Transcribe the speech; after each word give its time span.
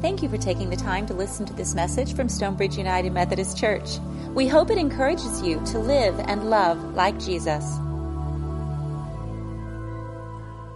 Thank 0.00 0.22
you 0.22 0.28
for 0.28 0.38
taking 0.38 0.70
the 0.70 0.76
time 0.76 1.06
to 1.06 1.14
listen 1.14 1.44
to 1.46 1.52
this 1.52 1.74
message 1.74 2.14
from 2.14 2.28
Stonebridge 2.28 2.78
United 2.78 3.12
Methodist 3.12 3.58
Church. 3.58 3.98
We 4.32 4.46
hope 4.46 4.70
it 4.70 4.78
encourages 4.78 5.42
you 5.42 5.60
to 5.66 5.80
live 5.80 6.16
and 6.20 6.48
love 6.48 6.94
like 6.94 7.18
Jesus. 7.18 7.64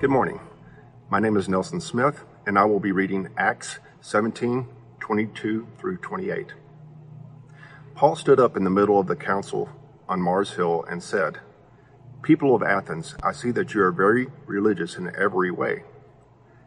Good 0.01 0.11
morning. 0.11 0.41
My 1.09 1.21
name 1.21 1.37
is 1.37 1.49
Nelson 1.49 1.81
Smith, 1.81 2.25
and 2.47 2.59
I 2.59 2.65
will 2.65 2.81
be 2.81 2.91
reading 2.91 3.29
Acts 3.37 3.79
17 4.01 4.67
22 4.99 5.69
through 5.79 5.99
28. 5.99 6.55
Paul 7.95 8.17
stood 8.17 8.41
up 8.41 8.57
in 8.57 8.65
the 8.65 8.71
middle 8.71 8.99
of 8.99 9.07
the 9.07 9.15
council 9.15 9.69
on 10.09 10.21
Mars 10.21 10.51
Hill 10.55 10.85
and 10.91 11.01
said, 11.01 11.39
People 12.23 12.57
of 12.57 12.65
Athens, 12.65 13.15
I 13.23 13.31
see 13.31 13.53
that 13.53 13.73
you 13.73 13.83
are 13.83 13.93
very 13.93 14.27
religious 14.47 14.97
in 14.97 15.15
every 15.15 15.53
way. 15.53 15.85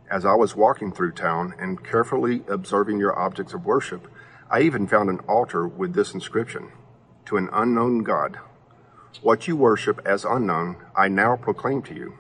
As 0.09 0.23
I 0.23 0.35
was 0.35 0.55
walking 0.55 0.91
through 0.91 1.13
town 1.13 1.55
and 1.59 1.83
carefully 1.83 2.43
observing 2.47 2.99
your 2.99 3.17
objects 3.17 3.53
of 3.53 3.65
worship, 3.65 4.07
I 4.51 4.61
even 4.61 4.87
found 4.87 5.09
an 5.09 5.19
altar 5.27 5.67
with 5.67 5.93
this 5.93 6.13
inscription 6.13 6.71
To 7.25 7.37
an 7.37 7.49
unknown 7.51 8.03
God. 8.03 8.37
What 9.23 9.47
you 9.47 9.55
worship 9.55 9.99
as 10.05 10.23
unknown, 10.23 10.77
I 10.95 11.07
now 11.07 11.35
proclaim 11.35 11.81
to 11.83 11.95
you. 11.95 12.13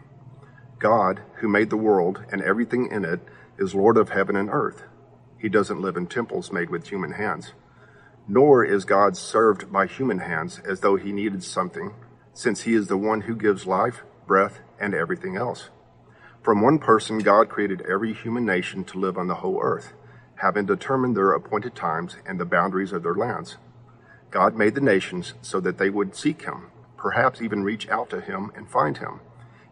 God, 0.79 1.21
who 1.35 1.47
made 1.47 1.69
the 1.69 1.77
world 1.77 2.23
and 2.31 2.41
everything 2.41 2.89
in 2.91 3.05
it, 3.05 3.19
is 3.59 3.75
Lord 3.75 3.97
of 3.97 4.09
heaven 4.09 4.35
and 4.35 4.49
earth. 4.51 4.83
He 5.37 5.47
doesn't 5.47 5.81
live 5.81 5.95
in 5.95 6.07
temples 6.07 6.51
made 6.51 6.71
with 6.71 6.87
human 6.87 7.11
hands. 7.11 7.53
Nor 8.27 8.65
is 8.65 8.85
God 8.85 9.15
served 9.15 9.71
by 9.71 9.85
human 9.85 10.19
hands 10.19 10.59
as 10.67 10.79
though 10.79 10.95
he 10.95 11.11
needed 11.11 11.43
something 11.43 11.93
since 12.33 12.63
he 12.63 12.73
is 12.73 12.87
the 12.87 12.97
one 12.97 13.21
who 13.21 13.35
gives 13.35 13.67
life, 13.67 14.01
breath, 14.25 14.59
and 14.79 14.95
everything 14.95 15.37
else. 15.37 15.69
From 16.45 16.61
one 16.61 16.77
person, 16.77 17.17
God 17.17 17.49
created 17.49 17.81
every 17.89 18.13
human 18.13 18.45
nation 18.45 18.83
to 18.83 18.99
live 18.99 19.17
on 19.17 19.25
the 19.25 19.41
whole 19.41 19.59
earth, 19.63 19.93
having 20.35 20.67
determined 20.67 21.17
their 21.17 21.31
appointed 21.31 21.73
times 21.73 22.17
and 22.23 22.39
the 22.39 22.45
boundaries 22.45 22.91
of 22.91 23.01
their 23.01 23.15
lands. 23.15 23.57
God 24.29 24.55
made 24.55 24.75
the 24.75 24.79
nations 24.79 25.33
so 25.41 25.59
that 25.61 25.79
they 25.79 25.89
would 25.89 26.15
seek 26.15 26.43
him, 26.43 26.67
perhaps 26.97 27.41
even 27.41 27.63
reach 27.63 27.89
out 27.89 28.11
to 28.11 28.21
him 28.21 28.51
and 28.55 28.69
find 28.69 28.99
him. 28.99 29.21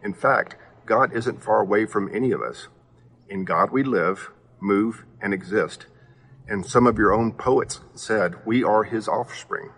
In 0.02 0.12
fact, 0.12 0.56
God 0.84 1.12
isn't 1.12 1.44
far 1.44 1.60
away 1.60 1.86
from 1.86 2.12
any 2.12 2.32
of 2.32 2.42
us. 2.42 2.66
In 3.28 3.44
God 3.44 3.70
we 3.70 3.84
live, 3.84 4.32
move, 4.58 5.04
and 5.22 5.32
exist. 5.32 5.86
And 6.48 6.66
some 6.66 6.88
of 6.88 6.98
your 6.98 7.14
own 7.14 7.34
poets 7.34 7.82
said, 7.94 8.44
We 8.44 8.64
are 8.64 8.82
his 8.82 9.06
offspring. 9.06 9.70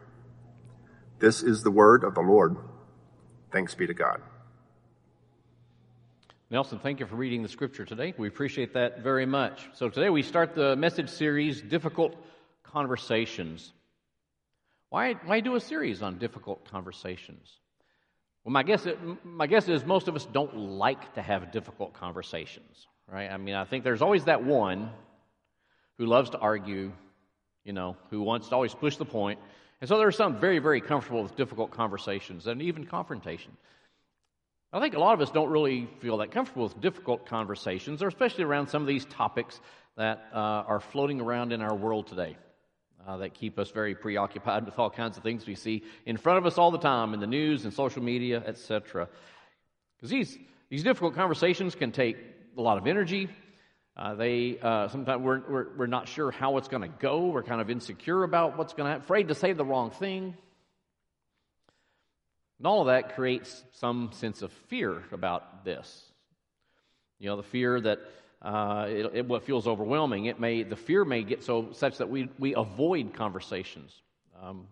This 1.18 1.42
is 1.42 1.62
the 1.62 1.70
word 1.70 2.04
of 2.04 2.14
the 2.14 2.22
Lord. 2.22 2.56
Thanks 3.52 3.74
be 3.74 3.86
to 3.86 3.92
God. 3.92 4.22
Nelson, 6.48 6.78
thank 6.78 7.00
you 7.00 7.06
for 7.06 7.16
reading 7.16 7.42
the 7.42 7.48
scripture 7.48 7.84
today. 7.84 8.14
We 8.16 8.28
appreciate 8.28 8.74
that 8.74 9.00
very 9.00 9.26
much. 9.26 9.68
So, 9.72 9.88
today 9.88 10.10
we 10.10 10.22
start 10.22 10.54
the 10.54 10.76
message 10.76 11.08
series, 11.08 11.60
Difficult 11.60 12.14
Conversations. 12.62 13.72
Why, 14.90 15.14
why 15.24 15.40
do 15.40 15.56
a 15.56 15.60
series 15.60 16.02
on 16.02 16.18
difficult 16.18 16.64
conversations? 16.70 17.50
Well, 18.44 18.52
my 18.52 18.62
guess, 18.62 18.86
my 19.24 19.48
guess 19.48 19.66
is 19.66 19.84
most 19.84 20.06
of 20.06 20.14
us 20.14 20.24
don't 20.24 20.56
like 20.56 21.14
to 21.14 21.22
have 21.22 21.50
difficult 21.50 21.94
conversations, 21.94 22.86
right? 23.10 23.28
I 23.28 23.38
mean, 23.38 23.56
I 23.56 23.64
think 23.64 23.82
there's 23.82 24.00
always 24.00 24.26
that 24.26 24.44
one 24.44 24.90
who 25.98 26.06
loves 26.06 26.30
to 26.30 26.38
argue, 26.38 26.92
you 27.64 27.72
know, 27.72 27.96
who 28.10 28.22
wants 28.22 28.50
to 28.50 28.54
always 28.54 28.72
push 28.72 28.94
the 28.98 29.04
point. 29.04 29.40
And 29.80 29.88
so 29.88 29.98
there 29.98 30.06
are 30.06 30.12
some 30.12 30.38
very, 30.38 30.60
very 30.60 30.80
comfortable 30.80 31.24
with 31.24 31.34
difficult 31.34 31.72
conversations 31.72 32.46
and 32.46 32.62
even 32.62 32.86
confrontation. 32.86 33.50
I 34.76 34.80
think 34.80 34.94
a 34.94 34.98
lot 34.98 35.14
of 35.14 35.22
us 35.22 35.30
don't 35.30 35.48
really 35.48 35.88
feel 36.00 36.18
that 36.18 36.32
comfortable 36.32 36.64
with 36.64 36.78
difficult 36.82 37.24
conversations, 37.24 38.02
or 38.02 38.08
especially 38.08 38.44
around 38.44 38.68
some 38.68 38.82
of 38.82 38.88
these 38.88 39.06
topics 39.06 39.58
that 39.96 40.26
uh, 40.34 40.36
are 40.36 40.80
floating 40.80 41.18
around 41.18 41.54
in 41.54 41.62
our 41.62 41.74
world 41.74 42.08
today. 42.08 42.36
Uh, 43.08 43.16
that 43.16 43.32
keep 43.32 43.58
us 43.58 43.70
very 43.70 43.94
preoccupied 43.94 44.66
with 44.66 44.78
all 44.78 44.90
kinds 44.90 45.16
of 45.16 45.22
things 45.22 45.46
we 45.46 45.54
see 45.54 45.82
in 46.04 46.18
front 46.18 46.36
of 46.36 46.44
us 46.44 46.58
all 46.58 46.70
the 46.70 46.78
time 46.78 47.14
in 47.14 47.20
the 47.20 47.26
news 47.26 47.64
and 47.64 47.72
social 47.72 48.02
media, 48.02 48.42
etc. 48.46 49.08
Because 49.96 50.10
these, 50.10 50.36
these 50.68 50.82
difficult 50.82 51.14
conversations 51.14 51.74
can 51.74 51.90
take 51.90 52.18
a 52.58 52.60
lot 52.60 52.76
of 52.76 52.86
energy. 52.86 53.30
Uh, 53.96 54.14
they 54.14 54.58
uh, 54.60 54.88
sometimes 54.88 55.22
we're, 55.22 55.40
we're, 55.48 55.76
we're, 55.78 55.86
not 55.86 56.06
sure 56.06 56.30
how 56.30 56.58
it's 56.58 56.68
going 56.68 56.82
to 56.82 56.94
go. 56.98 57.28
We're 57.28 57.44
kind 57.44 57.62
of 57.62 57.70
insecure 57.70 58.24
about 58.24 58.58
what's 58.58 58.74
going 58.74 58.92
to 58.92 58.98
afraid 58.98 59.28
to 59.28 59.34
say 59.34 59.54
the 59.54 59.64
wrong 59.64 59.90
thing. 59.90 60.36
And 62.58 62.66
all 62.66 62.80
of 62.80 62.86
that 62.86 63.14
creates 63.14 63.64
some 63.72 64.10
sense 64.12 64.42
of 64.42 64.52
fear 64.68 65.02
about 65.12 65.64
this. 65.64 66.04
You 67.18 67.28
know, 67.28 67.36
the 67.36 67.42
fear 67.42 67.80
that 67.80 68.00
uh, 68.42 68.86
it, 68.88 69.10
it, 69.14 69.26
what 69.26 69.44
feels 69.44 69.66
overwhelming. 69.66 70.26
It 70.26 70.38
may 70.38 70.62
the 70.62 70.76
fear 70.76 71.04
may 71.04 71.22
get 71.22 71.42
so 71.42 71.72
such 71.72 71.98
that 71.98 72.08
we 72.08 72.28
we 72.38 72.54
avoid 72.54 73.14
conversations. 73.14 74.02
Um, 74.42 74.68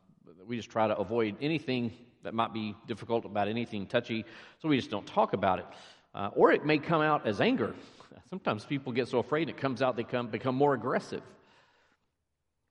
we 0.47 0.57
just 0.57 0.71
try 0.71 0.87
to 0.87 0.97
avoid 0.97 1.37
anything 1.41 1.93
that 2.23 2.35
might 2.35 2.53
be 2.53 2.75
difficult 2.87 3.25
about 3.25 3.49
anything 3.49 3.87
touchy, 3.87 4.25
so 4.61 4.69
we 4.69 4.77
just 4.77 4.91
don't 4.91 5.07
talk 5.07 5.33
about 5.33 5.59
it. 5.59 5.67
Uh, 6.15 6.31
or 6.35 6.53
it 6.53 6.65
may 6.65 6.79
come 6.79 7.01
out 7.01 7.27
as 7.27 7.41
anger. 7.41 7.75
Sometimes 8.31 8.65
people 8.65 8.93
get 8.93 9.09
so 9.09 9.19
afraid 9.19 9.49
it 9.49 9.57
comes 9.57 9.83
out 9.83 9.97
they 9.97 10.05
come 10.05 10.29
become 10.29 10.55
more 10.55 10.75
aggressive. 10.75 11.23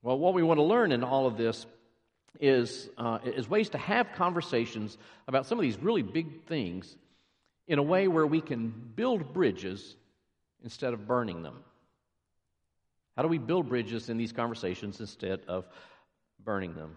Well, 0.02 0.18
what 0.18 0.34
we 0.34 0.42
want 0.42 0.58
to 0.58 0.64
learn 0.64 0.92
in 0.92 1.02
all 1.02 1.26
of 1.26 1.36
this 1.36 1.66
is, 2.40 2.88
uh, 2.98 3.18
is 3.24 3.48
ways 3.48 3.70
to 3.70 3.78
have 3.78 4.12
conversations 4.12 4.98
about 5.28 5.46
some 5.46 5.58
of 5.58 5.62
these 5.62 5.78
really 5.78 6.02
big 6.02 6.44
things 6.46 6.96
in 7.66 7.78
a 7.78 7.82
way 7.82 8.08
where 8.08 8.26
we 8.26 8.40
can 8.40 8.68
build 8.68 9.32
bridges 9.32 9.96
instead 10.62 10.92
of 10.92 11.06
burning 11.06 11.42
them. 11.42 11.62
How 13.16 13.22
do 13.22 13.28
we 13.28 13.38
build 13.38 13.68
bridges 13.68 14.08
in 14.08 14.16
these 14.16 14.32
conversations 14.32 15.00
instead 15.00 15.42
of 15.46 15.66
burning 16.42 16.74
them? 16.74 16.96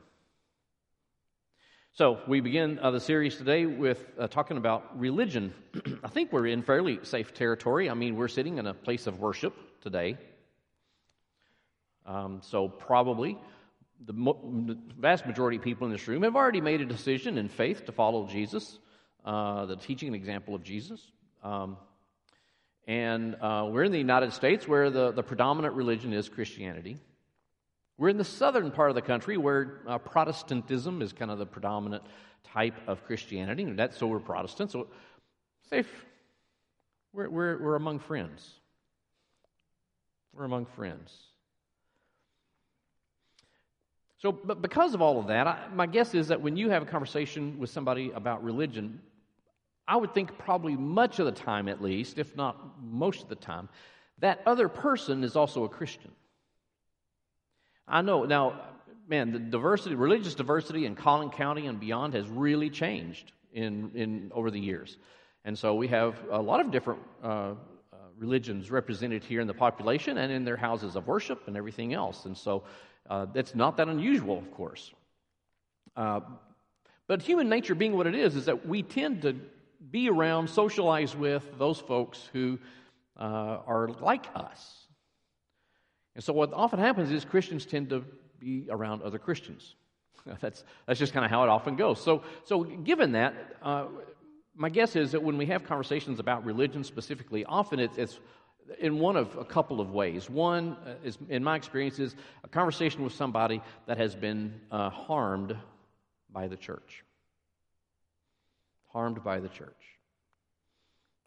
So, 1.94 2.20
we 2.28 2.42
begin 2.42 2.78
uh, 2.78 2.92
the 2.92 3.00
series 3.00 3.38
today 3.38 3.66
with 3.66 4.06
uh, 4.20 4.28
talking 4.28 4.58
about 4.58 5.00
religion. 5.00 5.52
I 6.04 6.10
think 6.10 6.32
we're 6.32 6.46
in 6.46 6.62
fairly 6.62 7.00
safe 7.02 7.34
territory. 7.34 7.90
I 7.90 7.96
mean, 7.96 8.16
we're 8.16 8.28
sitting 8.28 8.60
in 8.60 8.68
a 8.68 8.74
place 8.76 9.08
of 9.08 9.20
worship 9.20 9.56
today. 9.82 10.18
Um, 12.06 12.42
so, 12.44 12.68
probably 12.68 13.40
the, 14.06 14.78
vast 14.98 15.26
majority 15.26 15.58
of 15.58 15.64
people 15.64 15.86
in 15.88 15.92
this 15.92 16.08
room 16.08 16.24
have 16.24 16.36
already 16.36 16.62
made 16.62 16.82
a 16.82 16.86
decision 16.86 17.38
in 17.38 17.50
faith 17.50 17.86
to 17.86 17.92
follow 17.92 18.28
Jesus, 18.28 18.80
uh, 19.26 19.66
the 19.66 19.76
teaching 19.76 20.08
and 20.08 20.16
example 20.16 20.56
of 20.56 20.64
Jesus. 20.64 21.12
Um, 21.44 21.78
and 22.88 23.36
uh, 23.42 23.68
we're 23.70 23.84
in 23.84 23.92
the 23.92 23.98
United 23.98 24.32
States 24.34 24.68
where 24.68 24.90
the, 24.90 25.12
the 25.12 25.24
predominant 25.24 25.76
religion 25.76 26.14
is 26.14 26.30
Christianity. 26.30 26.98
We're 27.98 28.10
in 28.10 28.18
the 28.18 28.24
southern 28.24 28.72
part 28.72 28.90
of 28.90 28.96
the 28.96 29.02
country 29.02 29.38
where 29.38 29.82
uh, 29.88 29.98
Protestantism 29.98 31.02
is 31.02 31.12
kind 31.14 31.32
of 31.32 31.40
the 31.40 31.46
predominant 31.46 32.04
type 32.44 32.76
of 32.88 33.04
Christianity. 33.06 33.64
And 33.64 33.78
that's 33.78 33.98
so 33.98 34.08
we're 34.08 34.20
Protestant. 34.20 34.72
So 34.72 34.88
safe. 35.70 35.90
We're, 37.12 37.30
we're, 37.30 37.58
we're 37.62 37.76
among 37.76 38.00
friends. 38.00 38.48
We're 40.34 40.46
among 40.46 40.68
friends. 40.68 41.12
So, 44.20 44.32
but 44.32 44.62
because 44.62 44.94
of 44.94 45.02
all 45.02 45.20
of 45.20 45.28
that, 45.28 45.46
I, 45.48 45.68
my 45.74 45.86
guess 45.86 46.16
is 46.16 46.30
that 46.30 46.42
when 46.42 46.58
you 46.58 46.70
have 46.70 46.82
a 46.82 46.86
conversation 46.86 47.60
with 47.60 47.70
somebody 47.70 48.12
about 48.12 48.44
religion, 48.44 49.00
I 49.88 49.96
would 49.96 50.14
think 50.14 50.38
probably 50.38 50.76
much 50.76 51.20
of 51.20 51.26
the 51.26 51.32
time, 51.32 51.68
at 51.70 51.82
least, 51.82 52.18
if 52.18 52.36
not 52.36 52.82
most 52.82 53.22
of 53.24 53.30
the 53.30 53.36
time, 53.36 53.70
that 54.20 54.42
other 54.46 54.68
person 54.68 55.24
is 55.24 55.36
also 55.36 55.64
a 55.64 55.70
Christian. 55.70 56.12
I 57.88 58.02
know 58.02 58.26
now, 58.26 58.60
man, 59.08 59.32
the 59.32 59.40
diversity, 59.40 59.96
religious 59.96 60.36
diversity 60.36 60.86
in 60.86 60.96
Collin 60.96 61.30
County 61.30 61.68
and 61.68 61.80
beyond 61.80 62.16
has 62.16 62.28
really 62.28 62.70
changed 62.70 63.32
in, 63.54 63.92
in 63.94 64.32
over 64.34 64.52
the 64.52 64.60
years, 64.60 64.98
and 65.46 65.58
so 65.58 65.76
we 65.76 65.88
have 65.88 66.16
a 66.32 66.42
lot 66.42 66.60
of 66.60 66.72
different 66.72 67.00
uh, 67.24 67.28
uh, 67.28 67.54
religions 68.18 68.70
represented 68.70 69.24
here 69.24 69.40
in 69.40 69.48
the 69.48 69.54
population 69.54 70.18
and 70.18 70.32
in 70.32 70.44
their 70.44 70.58
houses 70.58 70.96
of 70.98 71.08
worship 71.08 71.48
and 71.48 71.56
everything 71.56 71.94
else, 71.94 72.26
and 72.26 72.36
so 72.36 72.64
uh, 73.10 73.26
that's 73.34 73.56
not 73.56 73.78
that 73.78 73.88
unusual, 73.88 74.38
of 74.38 74.52
course. 74.52 74.94
Uh, 75.96 76.22
but 77.08 77.22
human 77.22 77.50
nature 77.50 77.76
being 77.76 77.96
what 77.96 78.08
it 78.08 78.16
is, 78.16 78.36
is 78.36 78.46
that 78.46 78.68
we 78.68 78.84
tend 78.84 79.22
to 79.22 79.36
be 79.92 80.10
around, 80.10 80.50
socialize 80.50 81.16
with 81.16 81.44
those 81.58 81.80
folks 81.80 82.30
who 82.34 82.60
uh, 83.20 83.60
are 83.66 83.90
like 84.02 84.26
us. 84.36 84.88
And 86.16 86.24
so, 86.24 86.34
what 86.34 86.52
often 86.54 86.80
happens 86.80 87.12
is 87.12 87.24
Christians 87.24 87.66
tend 87.66 87.90
to 87.90 88.04
be 88.40 88.68
around 88.70 89.02
other 89.04 89.20
Christians. 89.20 89.76
that's, 90.42 90.64
that's 90.86 91.00
just 91.00 91.14
kind 91.14 91.26
of 91.26 91.32
how 91.32 91.44
it 91.44 91.50
often 91.50 91.76
goes. 91.76 92.02
So, 92.02 92.24
so 92.44 92.64
given 92.64 93.14
that, 93.14 93.34
uh, 93.62 93.86
my 94.56 94.70
guess 94.70 94.96
is 94.96 95.12
that 95.12 95.22
when 95.22 95.38
we 95.38 95.46
have 95.46 95.64
conversations 95.64 96.20
about 96.20 96.44
religion 96.44 96.84
specifically, 96.84 97.46
often 97.46 97.80
it's, 97.80 97.98
it's 97.98 98.20
in 98.80 99.00
one 99.00 99.16
of 99.16 99.36
a 99.38 99.46
couple 99.46 99.80
of 99.82 99.92
ways. 99.92 100.30
One 100.30 100.78
uh, 100.86 100.96
is, 101.04 101.18
in 101.30 101.44
my 101.44 101.56
experience, 101.56 102.00
is 102.00 102.16
a 102.44 102.48
conversation 102.48 103.04
with 103.04 103.14
somebody 103.14 103.62
that 103.86 103.98
has 103.98 104.16
been 104.16 104.60
uh, 104.72 104.90
harmed 104.90 105.56
by 106.32 106.48
the 106.48 106.58
church. 106.58 107.04
Harmed 108.92 109.24
by 109.24 109.40
the 109.40 109.50
church. 109.50 109.74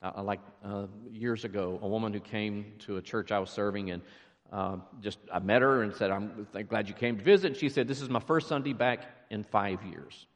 Uh, 0.03 0.23
like 0.23 0.41
uh, 0.65 0.87
years 1.11 1.45
ago, 1.45 1.79
a 1.83 1.89
woman 1.89 2.13
who 2.13 2.21
came 2.21 2.73
to 2.81 2.97
a 2.97 3.03
church 3.03 3.33
I 3.33 3.39
was 3.39 3.51
serving, 3.51 3.91
and 3.91 4.03
uh, 4.51 4.77
just 5.03 5.19
I 5.33 5.39
met 5.41 5.61
her 5.63 5.83
and 5.83 5.95
said, 5.95 6.11
I'm 6.11 6.47
glad 6.69 6.89
you 6.89 6.95
came 6.95 7.19
to 7.19 7.23
visit. 7.23 7.49
And 7.49 7.57
she 7.57 7.69
said, 7.69 7.87
This 7.87 8.01
is 8.01 8.09
my 8.09 8.21
first 8.21 8.49
Sunday 8.49 8.73
back 8.73 9.01
in 9.31 9.45
five 9.45 9.83
years. 9.85 10.27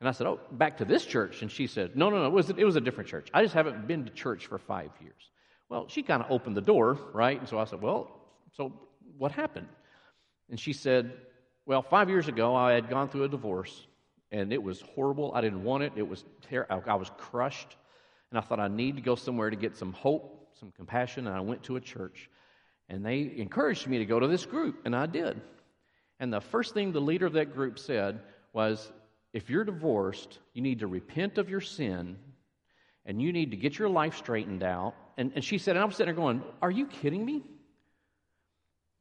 And 0.00 0.08
I 0.08 0.12
said, 0.12 0.26
Oh, 0.26 0.38
back 0.52 0.76
to 0.78 0.84
this 0.84 1.06
church? 1.06 1.40
And 1.40 1.50
she 1.50 1.66
said, 1.66 1.96
No, 1.96 2.10
no, 2.10 2.18
no, 2.18 2.26
it 2.26 2.32
was, 2.32 2.50
it 2.50 2.64
was 2.64 2.76
a 2.76 2.80
different 2.80 3.08
church. 3.08 3.28
I 3.32 3.42
just 3.42 3.54
haven't 3.54 3.86
been 3.86 4.04
to 4.04 4.10
church 4.10 4.46
for 4.46 4.58
five 4.58 4.90
years. 5.00 5.30
Well, 5.68 5.86
she 5.88 6.02
kind 6.02 6.22
of 6.22 6.30
opened 6.30 6.56
the 6.56 6.62
door, 6.62 6.98
right? 7.12 7.38
And 7.38 7.48
so 7.48 7.58
I 7.58 7.64
said, 7.64 7.80
Well, 7.80 8.10
so 8.52 8.72
what 9.18 9.32
happened? 9.32 9.68
And 10.50 10.58
she 10.58 10.72
said, 10.72 11.12
Well, 11.66 11.82
five 11.82 12.08
years 12.08 12.28
ago, 12.28 12.54
I 12.54 12.72
had 12.72 12.90
gone 12.90 13.08
through 13.08 13.24
a 13.24 13.28
divorce, 13.28 13.86
and 14.30 14.52
it 14.52 14.62
was 14.62 14.82
horrible. 14.94 15.32
I 15.34 15.40
didn't 15.40 15.64
want 15.64 15.82
it. 15.82 15.92
It 15.96 16.06
was 16.08 16.24
terrible. 16.48 16.82
I 16.86 16.94
was 16.94 17.10
crushed. 17.16 17.76
And 18.30 18.38
I 18.38 18.42
thought 18.42 18.58
I 18.58 18.68
need 18.68 18.96
to 18.96 19.02
go 19.02 19.14
somewhere 19.14 19.48
to 19.48 19.56
get 19.56 19.76
some 19.76 19.92
hope, 19.92 20.48
some 20.58 20.72
compassion. 20.72 21.26
And 21.26 21.36
I 21.36 21.40
went 21.40 21.62
to 21.64 21.76
a 21.76 21.80
church. 21.80 22.28
And 22.88 23.04
they 23.04 23.32
encouraged 23.36 23.86
me 23.86 23.98
to 23.98 24.04
go 24.04 24.18
to 24.20 24.26
this 24.26 24.44
group, 24.44 24.82
and 24.84 24.94
I 24.94 25.06
did. 25.06 25.40
And 26.20 26.32
the 26.32 26.40
first 26.40 26.74
thing 26.74 26.92
the 26.92 27.00
leader 27.00 27.26
of 27.26 27.34
that 27.34 27.54
group 27.54 27.78
said 27.78 28.20
was, 28.52 28.92
If 29.32 29.50
you're 29.50 29.64
divorced, 29.64 30.38
you 30.52 30.62
need 30.62 30.80
to 30.80 30.86
repent 30.86 31.38
of 31.38 31.48
your 31.48 31.60
sin 31.60 32.16
and 33.06 33.20
you 33.20 33.32
need 33.32 33.50
to 33.50 33.56
get 33.56 33.78
your 33.78 33.88
life 33.88 34.16
straightened 34.16 34.62
out. 34.62 34.94
And, 35.16 35.32
and 35.34 35.44
she 35.44 35.58
said, 35.58 35.76
and 35.76 35.82
I 35.82 35.84
was 35.86 35.96
sitting 35.96 36.14
there 36.14 36.22
going, 36.22 36.42
Are 36.60 36.70
you 36.70 36.86
kidding 36.86 37.24
me? 37.24 37.42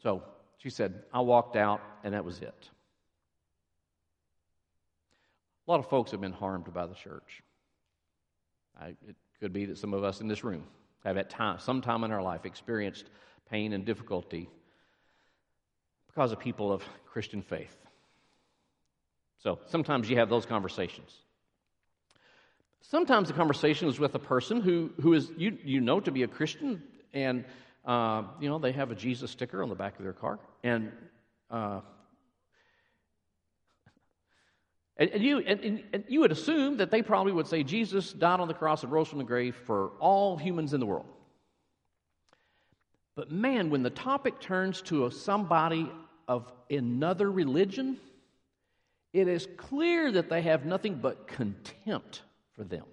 So 0.01 0.23
she 0.57 0.69
said, 0.69 1.03
I 1.13 1.21
walked 1.21 1.55
out, 1.55 1.81
and 2.03 2.13
that 2.13 2.23
was 2.25 2.39
it. 2.39 2.69
A 5.67 5.71
lot 5.71 5.79
of 5.79 5.87
folks 5.89 6.11
have 6.11 6.21
been 6.21 6.33
harmed 6.33 6.71
by 6.73 6.85
the 6.85 6.93
church. 6.93 7.41
I, 8.79 8.89
it 9.07 9.15
could 9.39 9.53
be 9.53 9.65
that 9.65 9.77
some 9.77 9.93
of 9.93 10.03
us 10.03 10.19
in 10.19 10.27
this 10.27 10.43
room 10.43 10.63
have 11.05 11.17
at 11.17 11.29
time, 11.29 11.59
some 11.59 11.81
time 11.81 12.03
in 12.03 12.11
our 12.11 12.21
life 12.21 12.45
experienced 12.45 13.05
pain 13.49 13.73
and 13.73 13.85
difficulty 13.85 14.49
because 16.07 16.31
of 16.31 16.39
people 16.39 16.71
of 16.71 16.83
Christian 17.05 17.41
faith. 17.41 17.75
So 19.39 19.59
sometimes 19.67 20.09
you 20.09 20.17
have 20.17 20.29
those 20.29 20.45
conversations. 20.45 21.22
Sometimes 22.83 23.29
the 23.29 23.33
conversation 23.33 23.87
is 23.87 23.97
with 23.97 24.13
a 24.13 24.19
person 24.19 24.61
who, 24.61 24.91
who 25.01 25.13
is 25.13 25.31
you, 25.37 25.57
you 25.63 25.81
know 25.81 25.99
to 26.01 26.11
be 26.11 26.23
a 26.23 26.27
Christian, 26.27 26.83
and 27.13 27.45
uh, 27.85 28.23
you 28.39 28.49
know 28.49 28.59
they 28.59 28.73
have 28.73 28.91
a 28.91 28.95
Jesus 28.95 29.31
sticker 29.31 29.63
on 29.63 29.69
the 29.69 29.75
back 29.75 29.97
of 29.97 30.03
their 30.03 30.13
car, 30.13 30.37
and 30.63 30.91
uh, 31.49 31.79
and, 34.97 35.09
and, 35.09 35.23
you, 35.23 35.39
and, 35.39 35.83
and, 35.91 36.03
you 36.07 36.19
would 36.19 36.31
assume 36.31 36.77
that 36.77 36.91
they 36.91 37.01
probably 37.01 37.31
would 37.31 37.47
say 37.47 37.63
Jesus 37.63 38.13
died 38.13 38.39
on 38.39 38.47
the 38.47 38.53
cross 38.53 38.83
and 38.83 38.91
rose 38.91 39.07
from 39.07 39.17
the 39.17 39.23
grave 39.23 39.55
for 39.65 39.89
all 39.99 40.37
humans 40.37 40.73
in 40.73 40.79
the 40.79 40.85
world. 40.85 41.07
But 43.15 43.31
man, 43.31 43.71
when 43.71 43.81
the 43.81 43.89
topic 43.89 44.39
turns 44.39 44.81
to 44.83 45.07
a, 45.07 45.11
somebody 45.11 45.91
of 46.27 46.51
another 46.69 47.31
religion, 47.31 47.97
it 49.13 49.27
is 49.27 49.47
clear 49.57 50.11
that 50.11 50.29
they 50.29 50.43
have 50.43 50.65
nothing 50.65 50.95
but 50.95 51.27
contempt 51.27 52.21
for 52.55 52.63
them. 52.63 52.85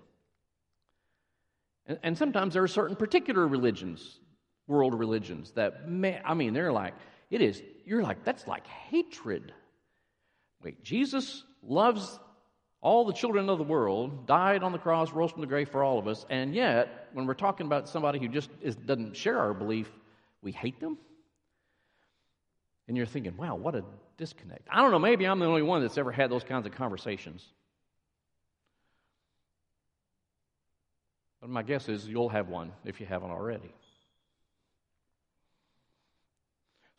And, 1.86 1.98
and 2.02 2.18
sometimes 2.18 2.54
there 2.54 2.62
are 2.62 2.68
certain 2.68 2.96
particular 2.96 3.46
religions, 3.46 4.20
world 4.66 4.98
religions, 4.98 5.52
that, 5.52 5.88
may, 5.88 6.20
I 6.24 6.34
mean, 6.34 6.52
they're 6.52 6.72
like, 6.72 6.94
it 7.30 7.42
is, 7.42 7.62
you're 7.84 8.02
like, 8.02 8.24
that's 8.24 8.46
like 8.46 8.66
hatred. 8.66 9.52
Wait, 10.62 10.82
Jesus 10.82 11.44
loves 11.62 12.18
all 12.80 13.04
the 13.04 13.12
children 13.12 13.48
of 13.48 13.58
the 13.58 13.64
world, 13.64 14.26
died 14.26 14.62
on 14.62 14.72
the 14.72 14.78
cross, 14.78 15.12
rose 15.12 15.30
from 15.30 15.42
the 15.42 15.46
grave 15.46 15.68
for 15.68 15.84
all 15.84 15.98
of 15.98 16.08
us, 16.08 16.24
and 16.30 16.54
yet, 16.54 17.08
when 17.12 17.26
we're 17.26 17.34
talking 17.34 17.66
about 17.66 17.88
somebody 17.88 18.18
who 18.18 18.28
just 18.28 18.50
is, 18.62 18.74
doesn't 18.74 19.16
share 19.16 19.38
our 19.38 19.52
belief, 19.52 19.90
we 20.42 20.52
hate 20.52 20.80
them? 20.80 20.96
And 22.88 22.96
you're 22.96 23.06
thinking, 23.06 23.36
wow, 23.36 23.54
what 23.54 23.74
a 23.74 23.84
disconnect. 24.16 24.66
I 24.70 24.80
don't 24.80 24.90
know, 24.90 24.98
maybe 24.98 25.26
I'm 25.26 25.38
the 25.38 25.46
only 25.46 25.62
one 25.62 25.82
that's 25.82 25.98
ever 25.98 26.10
had 26.10 26.30
those 26.30 26.44
kinds 26.44 26.66
of 26.66 26.72
conversations. 26.72 27.46
But 31.40 31.50
my 31.50 31.62
guess 31.62 31.88
is 31.88 32.06
you'll 32.06 32.28
have 32.28 32.48
one 32.48 32.72
if 32.84 33.00
you 33.00 33.06
haven't 33.06 33.30
already. 33.30 33.72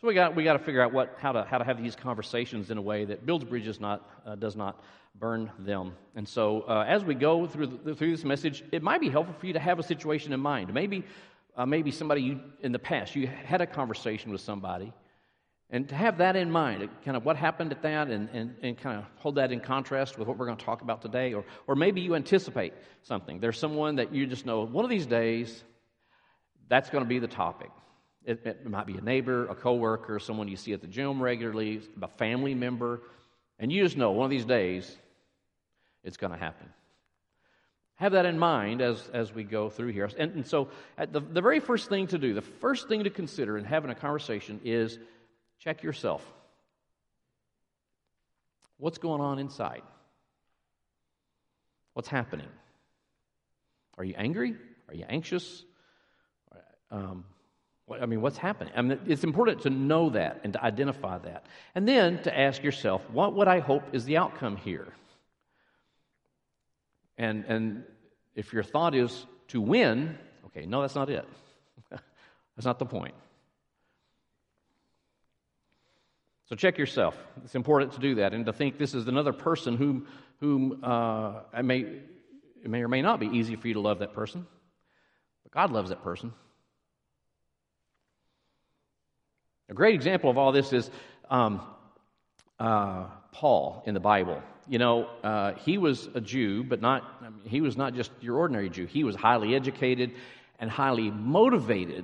So 0.01 0.07
we 0.07 0.15
got, 0.15 0.35
we 0.35 0.43
got 0.43 0.53
to 0.53 0.59
figure 0.59 0.81
out 0.81 0.93
what, 0.93 1.15
how, 1.19 1.31
to, 1.31 1.43
how 1.43 1.59
to 1.59 1.63
have 1.63 1.81
these 1.81 1.95
conversations 1.95 2.71
in 2.71 2.77
a 2.79 2.81
way 2.81 3.05
that 3.05 3.25
builds 3.25 3.45
bridges, 3.45 3.79
not, 3.79 4.09
uh, 4.25 4.33
does 4.33 4.55
not 4.55 4.83
burn 5.13 5.51
them. 5.59 5.93
And 6.15 6.27
so 6.27 6.61
uh, 6.61 6.85
as 6.87 7.03
we 7.03 7.13
go 7.13 7.45
through, 7.45 7.79
the, 7.83 7.93
through 7.93 8.09
this 8.09 8.23
message, 8.23 8.63
it 8.71 8.81
might 8.81 8.99
be 8.99 9.09
helpful 9.09 9.35
for 9.39 9.45
you 9.45 9.53
to 9.53 9.59
have 9.59 9.77
a 9.77 9.83
situation 9.83 10.33
in 10.33 10.39
mind. 10.39 10.73
Maybe 10.73 11.03
uh, 11.55 11.65
maybe 11.65 11.91
somebody 11.91 12.21
you, 12.21 12.39
in 12.61 12.71
the 12.71 12.79
past, 12.79 13.15
you 13.15 13.27
had 13.27 13.61
a 13.61 13.67
conversation 13.67 14.31
with 14.31 14.41
somebody, 14.41 14.93
and 15.73 15.87
to 15.87 15.95
have 15.95 16.17
that 16.17 16.35
in 16.35 16.51
mind, 16.51 16.89
kind 17.05 17.15
of 17.15 17.23
what 17.23 17.37
happened 17.37 17.71
at 17.71 17.81
that, 17.83 18.09
and, 18.09 18.27
and, 18.33 18.55
and 18.61 18.77
kind 18.77 18.99
of 18.99 19.05
hold 19.15 19.35
that 19.35 19.53
in 19.53 19.61
contrast 19.61 20.17
with 20.17 20.27
what 20.27 20.37
we're 20.37 20.45
going 20.45 20.57
to 20.57 20.65
talk 20.65 20.81
about 20.81 21.01
today. 21.01 21.33
Or, 21.33 21.45
or 21.65 21.75
maybe 21.75 22.01
you 22.01 22.13
anticipate 22.15 22.73
something. 23.03 23.39
There's 23.39 23.57
someone 23.57 23.95
that 23.95 24.13
you 24.13 24.27
just 24.27 24.45
know, 24.45 24.65
one 24.65 24.83
of 24.83 24.91
these 24.91 25.05
days, 25.05 25.63
that's 26.67 26.89
going 26.89 27.05
to 27.05 27.07
be 27.07 27.19
the 27.19 27.27
topic. 27.27 27.71
It, 28.25 28.41
it 28.45 28.69
might 28.69 28.85
be 28.85 28.97
a 28.97 29.01
neighbor, 29.01 29.47
a 29.47 29.55
coworker, 29.55 30.19
someone 30.19 30.49
you 30.49 30.57
see 30.57 30.73
at 30.73 30.81
the 30.81 30.87
gym 30.87 31.23
regularly, 31.23 31.81
a 32.01 32.07
family 32.09 32.53
member, 32.53 33.01
and 33.57 33.71
you 33.71 33.81
just 33.81 33.95
know 33.95 34.11
one 34.11 34.25
of 34.25 34.31
these 34.31 34.45
days 34.45 34.93
it's 36.03 36.17
going 36.17 36.33
to 36.33 36.39
happen. 36.39 36.67
Have 37.95 38.11
that 38.13 38.25
in 38.25 38.37
mind 38.37 38.81
as, 38.81 39.09
as 39.13 39.33
we 39.33 39.43
go 39.43 39.69
through 39.69 39.89
here. 39.89 40.09
And, 40.17 40.33
and 40.33 40.47
so, 40.47 40.69
the, 40.97 41.19
the 41.19 41.41
very 41.41 41.59
first 41.59 41.87
thing 41.87 42.07
to 42.07 42.17
do, 42.17 42.33
the 42.33 42.41
first 42.41 42.89
thing 42.89 43.03
to 43.05 43.09
consider 43.09 43.57
in 43.57 43.63
having 43.63 43.91
a 43.91 43.95
conversation 43.95 44.59
is 44.65 44.97
check 45.61 45.83
yourself. 45.83 46.25
What's 48.77 48.97
going 48.97 49.21
on 49.21 49.37
inside? 49.39 49.83
What's 51.93 52.07
happening? 52.07 52.47
Are 53.97 54.03
you 54.03 54.15
angry? 54.17 54.55
Are 54.89 54.95
you 54.95 55.05
anxious? 55.07 55.63
Um, 56.89 57.25
I 58.01 58.05
mean, 58.05 58.21
what's 58.21 58.37
happening? 58.37 58.73
I 58.75 58.81
mean, 58.81 58.99
it's 59.05 59.23
important 59.23 59.61
to 59.63 59.69
know 59.69 60.09
that 60.11 60.41
and 60.43 60.53
to 60.53 60.63
identify 60.63 61.17
that. 61.19 61.45
And 61.75 61.87
then 61.87 62.23
to 62.23 62.37
ask 62.37 62.63
yourself, 62.63 63.01
what 63.11 63.35
would 63.35 63.47
I 63.47 63.59
hope 63.59 63.83
is 63.93 64.05
the 64.05 64.17
outcome 64.17 64.55
here? 64.57 64.87
And, 67.17 67.45
and 67.45 67.83
if 68.33 68.51
your 68.53 68.63
thought 68.63 68.95
is 68.95 69.25
to 69.49 69.61
win, 69.61 70.17
okay, 70.47 70.65
no, 70.65 70.81
that's 70.81 70.95
not 70.95 71.09
it. 71.09 71.27
that's 71.89 72.65
not 72.65 72.79
the 72.79 72.85
point. 72.85 73.13
So 76.51 76.57
check 76.57 76.77
yourself. 76.77 77.17
It's 77.45 77.55
important 77.55 77.93
to 77.93 77.99
do 78.01 78.15
that 78.15 78.33
and 78.33 78.45
to 78.45 78.51
think 78.51 78.77
this 78.77 78.93
is 78.93 79.07
another 79.07 79.31
person 79.31 79.77
whom, 79.77 80.05
whom 80.41 80.81
uh, 80.83 81.43
I 81.53 81.61
may, 81.61 81.79
it 81.79 82.69
may 82.69 82.83
or 82.83 82.89
may 82.89 83.01
not 83.01 83.21
be 83.21 83.27
easy 83.27 83.55
for 83.55 83.69
you 83.69 83.75
to 83.75 83.79
love 83.79 83.99
that 83.99 84.11
person, 84.11 84.45
but 85.43 85.53
God 85.53 85.71
loves 85.71 85.91
that 85.91 86.03
person. 86.03 86.33
A 89.69 89.73
great 89.73 89.95
example 89.95 90.29
of 90.29 90.37
all 90.37 90.51
this 90.51 90.73
is 90.73 90.91
um, 91.29 91.61
uh, 92.59 93.05
Paul 93.31 93.81
in 93.85 93.93
the 93.93 94.01
Bible. 94.01 94.43
You 94.67 94.79
know, 94.79 95.07
uh, 95.23 95.53
he 95.53 95.77
was 95.77 96.09
a 96.15 96.19
Jew, 96.19 96.65
but 96.65 96.81
not, 96.81 97.03
I 97.21 97.29
mean, 97.29 97.47
he 97.47 97.61
was 97.61 97.77
not 97.77 97.93
just 97.93 98.11
your 98.19 98.35
ordinary 98.35 98.69
Jew. 98.69 98.87
He 98.87 99.05
was 99.05 99.15
highly 99.15 99.55
educated 99.55 100.11
and 100.59 100.69
highly 100.69 101.11
motivated 101.11 102.03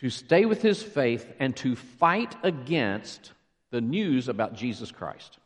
to 0.00 0.10
stay 0.10 0.44
with 0.44 0.62
his 0.62 0.82
faith 0.82 1.30
and 1.40 1.56
to 1.56 1.76
fight 1.76 2.36
against 2.42 3.32
the 3.70 3.80
news 3.80 4.28
about 4.28 4.54
Jesus 4.54 4.90
Christ. 4.90 5.38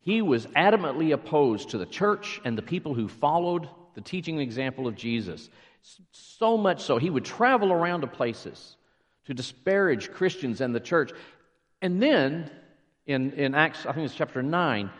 He 0.00 0.22
was 0.22 0.46
adamantly 0.48 1.12
opposed 1.12 1.70
to 1.70 1.78
the 1.78 1.86
church 1.86 2.40
and 2.44 2.56
the 2.56 2.62
people 2.62 2.94
who 2.94 3.08
followed 3.08 3.68
the 3.94 4.00
teaching 4.00 4.34
and 4.34 4.42
example 4.42 4.86
of 4.86 4.96
Jesus. 4.96 5.48
So 6.12 6.56
much 6.56 6.82
so, 6.82 6.98
he 6.98 7.10
would 7.10 7.24
travel 7.24 7.72
around 7.72 8.02
to 8.02 8.06
places 8.06 8.76
to 9.26 9.34
disparage 9.34 10.10
Christians 10.10 10.60
and 10.60 10.74
the 10.74 10.80
church. 10.80 11.12
And 11.82 12.02
then 12.02 12.50
in, 13.06 13.32
in 13.32 13.54
Acts, 13.54 13.86
I 13.86 13.92
think 13.92 14.06
it's 14.06 14.14
chapter 14.14 14.42
9, 14.42 14.90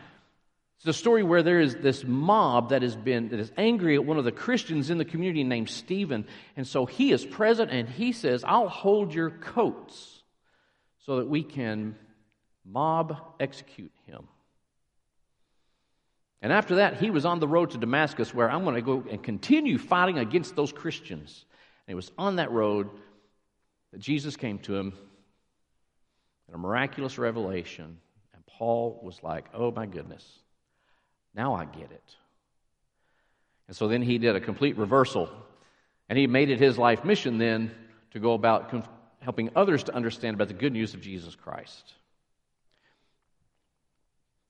it's 0.79 0.87
a 0.87 0.93
story 0.93 1.23
where 1.23 1.43
there 1.43 1.59
is 1.59 1.75
this 1.75 2.05
mob 2.05 2.69
that 2.69 2.83
has 2.83 2.95
been 2.95 3.29
that 3.29 3.39
is 3.39 3.51
angry 3.57 3.95
at 3.95 4.05
one 4.05 4.17
of 4.17 4.23
the 4.23 4.31
Christians 4.31 4.89
in 4.89 4.97
the 4.97 5.03
community 5.03 5.43
named 5.43 5.69
Stephen. 5.69 6.25
And 6.55 6.65
so 6.65 6.85
he 6.85 7.11
is 7.11 7.25
present 7.25 7.69
and 7.69 7.89
he 7.89 8.13
says, 8.13 8.45
I'll 8.47 8.69
hold 8.69 9.13
your 9.13 9.29
coats 9.29 10.23
so 11.05 11.17
that 11.17 11.27
we 11.27 11.43
can 11.43 11.97
mob 12.65 13.17
execute 13.41 13.91
him. 14.05 14.29
And 16.41 16.53
after 16.53 16.75
that, 16.75 16.95
he 16.95 17.09
was 17.09 17.25
on 17.25 17.41
the 17.41 17.47
road 17.47 17.71
to 17.71 17.77
Damascus 17.77 18.33
where 18.33 18.49
I'm 18.49 18.63
going 18.63 18.75
to 18.75 18.81
go 18.81 19.03
and 19.11 19.21
continue 19.21 19.77
fighting 19.77 20.17
against 20.17 20.55
those 20.55 20.71
Christians. 20.71 21.43
And 21.87 21.91
it 21.91 21.95
was 21.95 22.09
on 22.17 22.37
that 22.37 22.51
road 22.51 22.89
that 23.91 23.99
Jesus 23.99 24.37
came 24.37 24.59
to 24.59 24.77
him 24.77 24.93
in 26.47 26.55
a 26.55 26.57
miraculous 26.57 27.17
revelation. 27.17 27.97
And 28.33 28.45
Paul 28.45 29.01
was 29.03 29.21
like, 29.21 29.47
oh 29.53 29.71
my 29.71 29.85
goodness, 29.85 30.25
now 31.35 31.53
I 31.55 31.65
get 31.65 31.91
it. 31.91 32.15
And 33.67 33.75
so 33.75 33.87
then 33.87 34.01
he 34.01 34.17
did 34.17 34.35
a 34.35 34.41
complete 34.41 34.77
reversal. 34.77 35.29
And 36.09 36.17
he 36.17 36.25
made 36.25 36.49
it 36.49 36.59
his 36.59 36.77
life 36.77 37.05
mission 37.05 37.37
then 37.37 37.71
to 38.11 38.19
go 38.19 38.33
about 38.33 38.73
helping 39.19 39.51
others 39.55 39.83
to 39.83 39.93
understand 39.93 40.33
about 40.33 40.47
the 40.47 40.55
good 40.55 40.73
news 40.73 40.95
of 40.95 41.01
Jesus 41.01 41.35
Christ. 41.35 41.93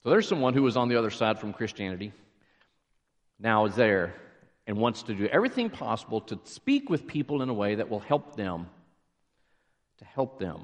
So 0.02 0.08
there's 0.08 0.26
someone 0.26 0.54
who 0.54 0.62
was 0.62 0.78
on 0.78 0.88
the 0.88 0.96
other 0.96 1.10
side 1.10 1.38
from 1.38 1.52
Christianity, 1.52 2.12
now 3.38 3.66
is 3.66 3.74
there, 3.74 4.14
and 4.66 4.78
wants 4.78 5.02
to 5.04 5.14
do 5.14 5.26
everything 5.26 5.68
possible 5.68 6.22
to 6.22 6.38
speak 6.44 6.88
with 6.88 7.06
people 7.06 7.42
in 7.42 7.50
a 7.50 7.54
way 7.54 7.74
that 7.74 7.90
will 7.90 8.00
help 8.00 8.36
them, 8.36 8.66
to 9.98 10.04
help 10.06 10.38
them 10.38 10.60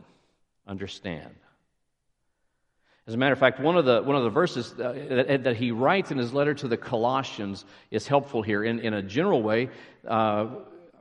understand. 0.67 1.35
As 3.07 3.15
a 3.15 3.17
matter 3.17 3.33
of 3.33 3.39
fact, 3.39 3.61
one 3.61 3.77
of 3.77 3.85
the, 3.85 4.03
one 4.03 4.17
of 4.17 4.25
the 4.25 4.31
verses 4.31 4.73
uh, 4.73 4.93
that, 5.09 5.45
that, 5.45 5.57
he 5.57 5.71
writes 5.71 6.11
in 6.11 6.19
his 6.19 6.33
letter 6.33 6.55
to 6.55 6.67
the 6.67 6.77
Colossians 6.77 7.65
is 7.93 8.09
helpful 8.09 8.43
here. 8.43 8.65
In, 8.65 8.81
in 8.81 8.95
a 8.95 9.03
general 9.03 9.43
way, 9.43 9.71
uh, 10.09 10.49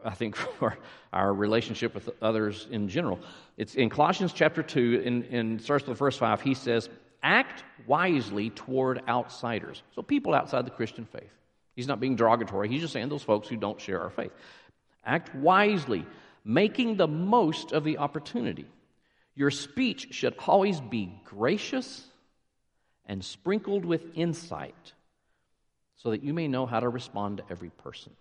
I 0.03 0.13
think, 0.13 0.35
for 0.59 0.77
our 1.11 1.33
relationship 1.33 1.95
with 1.95 2.09
others 2.21 2.67
in 2.69 2.89
general. 2.89 3.19
It's 3.57 3.73
in 3.73 3.89
Colossians 3.89 4.33
chapter 4.33 4.61
2, 4.61 5.01
in, 5.03 5.23
in 5.23 5.59
starts 5.59 5.87
with 5.87 5.97
verse 5.97 6.17
5, 6.17 6.41
he 6.41 6.53
says, 6.53 6.89
Act 7.23 7.63
wisely 7.87 8.51
toward 8.51 9.01
outsiders. 9.07 9.81
So 9.95 10.03
people 10.03 10.35
outside 10.35 10.67
the 10.67 10.71
Christian 10.71 11.05
faith. 11.05 11.31
He's 11.75 11.87
not 11.87 11.99
being 11.99 12.15
derogatory, 12.15 12.69
he's 12.69 12.81
just 12.81 12.93
saying 12.93 13.09
those 13.09 13.23
folks 13.23 13.47
who 13.47 13.55
don't 13.55 13.81
share 13.81 14.01
our 14.01 14.11
faith. 14.11 14.31
Act 15.03 15.33
wisely, 15.35 16.05
making 16.43 16.97
the 16.97 17.07
most 17.07 17.71
of 17.71 17.83
the 17.83 17.97
opportunity. 17.97 18.65
Your 19.35 19.51
speech 19.51 20.07
should 20.11 20.35
always 20.47 20.79
be 20.79 21.11
gracious 21.25 22.05
and 23.05 23.23
sprinkled 23.23 23.85
with 23.85 24.17
insight 24.17 24.93
so 25.97 26.11
that 26.11 26.23
you 26.23 26.33
may 26.33 26.47
know 26.47 26.65
how 26.65 26.79
to 26.79 26.89
respond 26.89 27.37
to 27.37 27.43
every 27.49 27.69
person. 27.69 28.13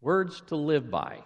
Words 0.00 0.42
to 0.48 0.56
live 0.56 0.90
by. 0.90 1.20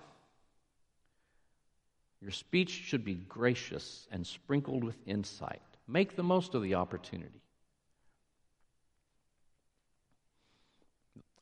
Your 2.21 2.31
speech 2.31 2.71
should 2.71 3.05
be 3.05 3.15
gracious 3.15 4.07
and 4.11 4.27
sprinkled 4.27 4.85
with 4.85 4.97
insight. 5.07 5.63
Make 5.87 6.17
the 6.17 6.23
most 6.23 6.55
of 6.55 6.63
the 6.63 6.75
opportunity. 6.75 7.43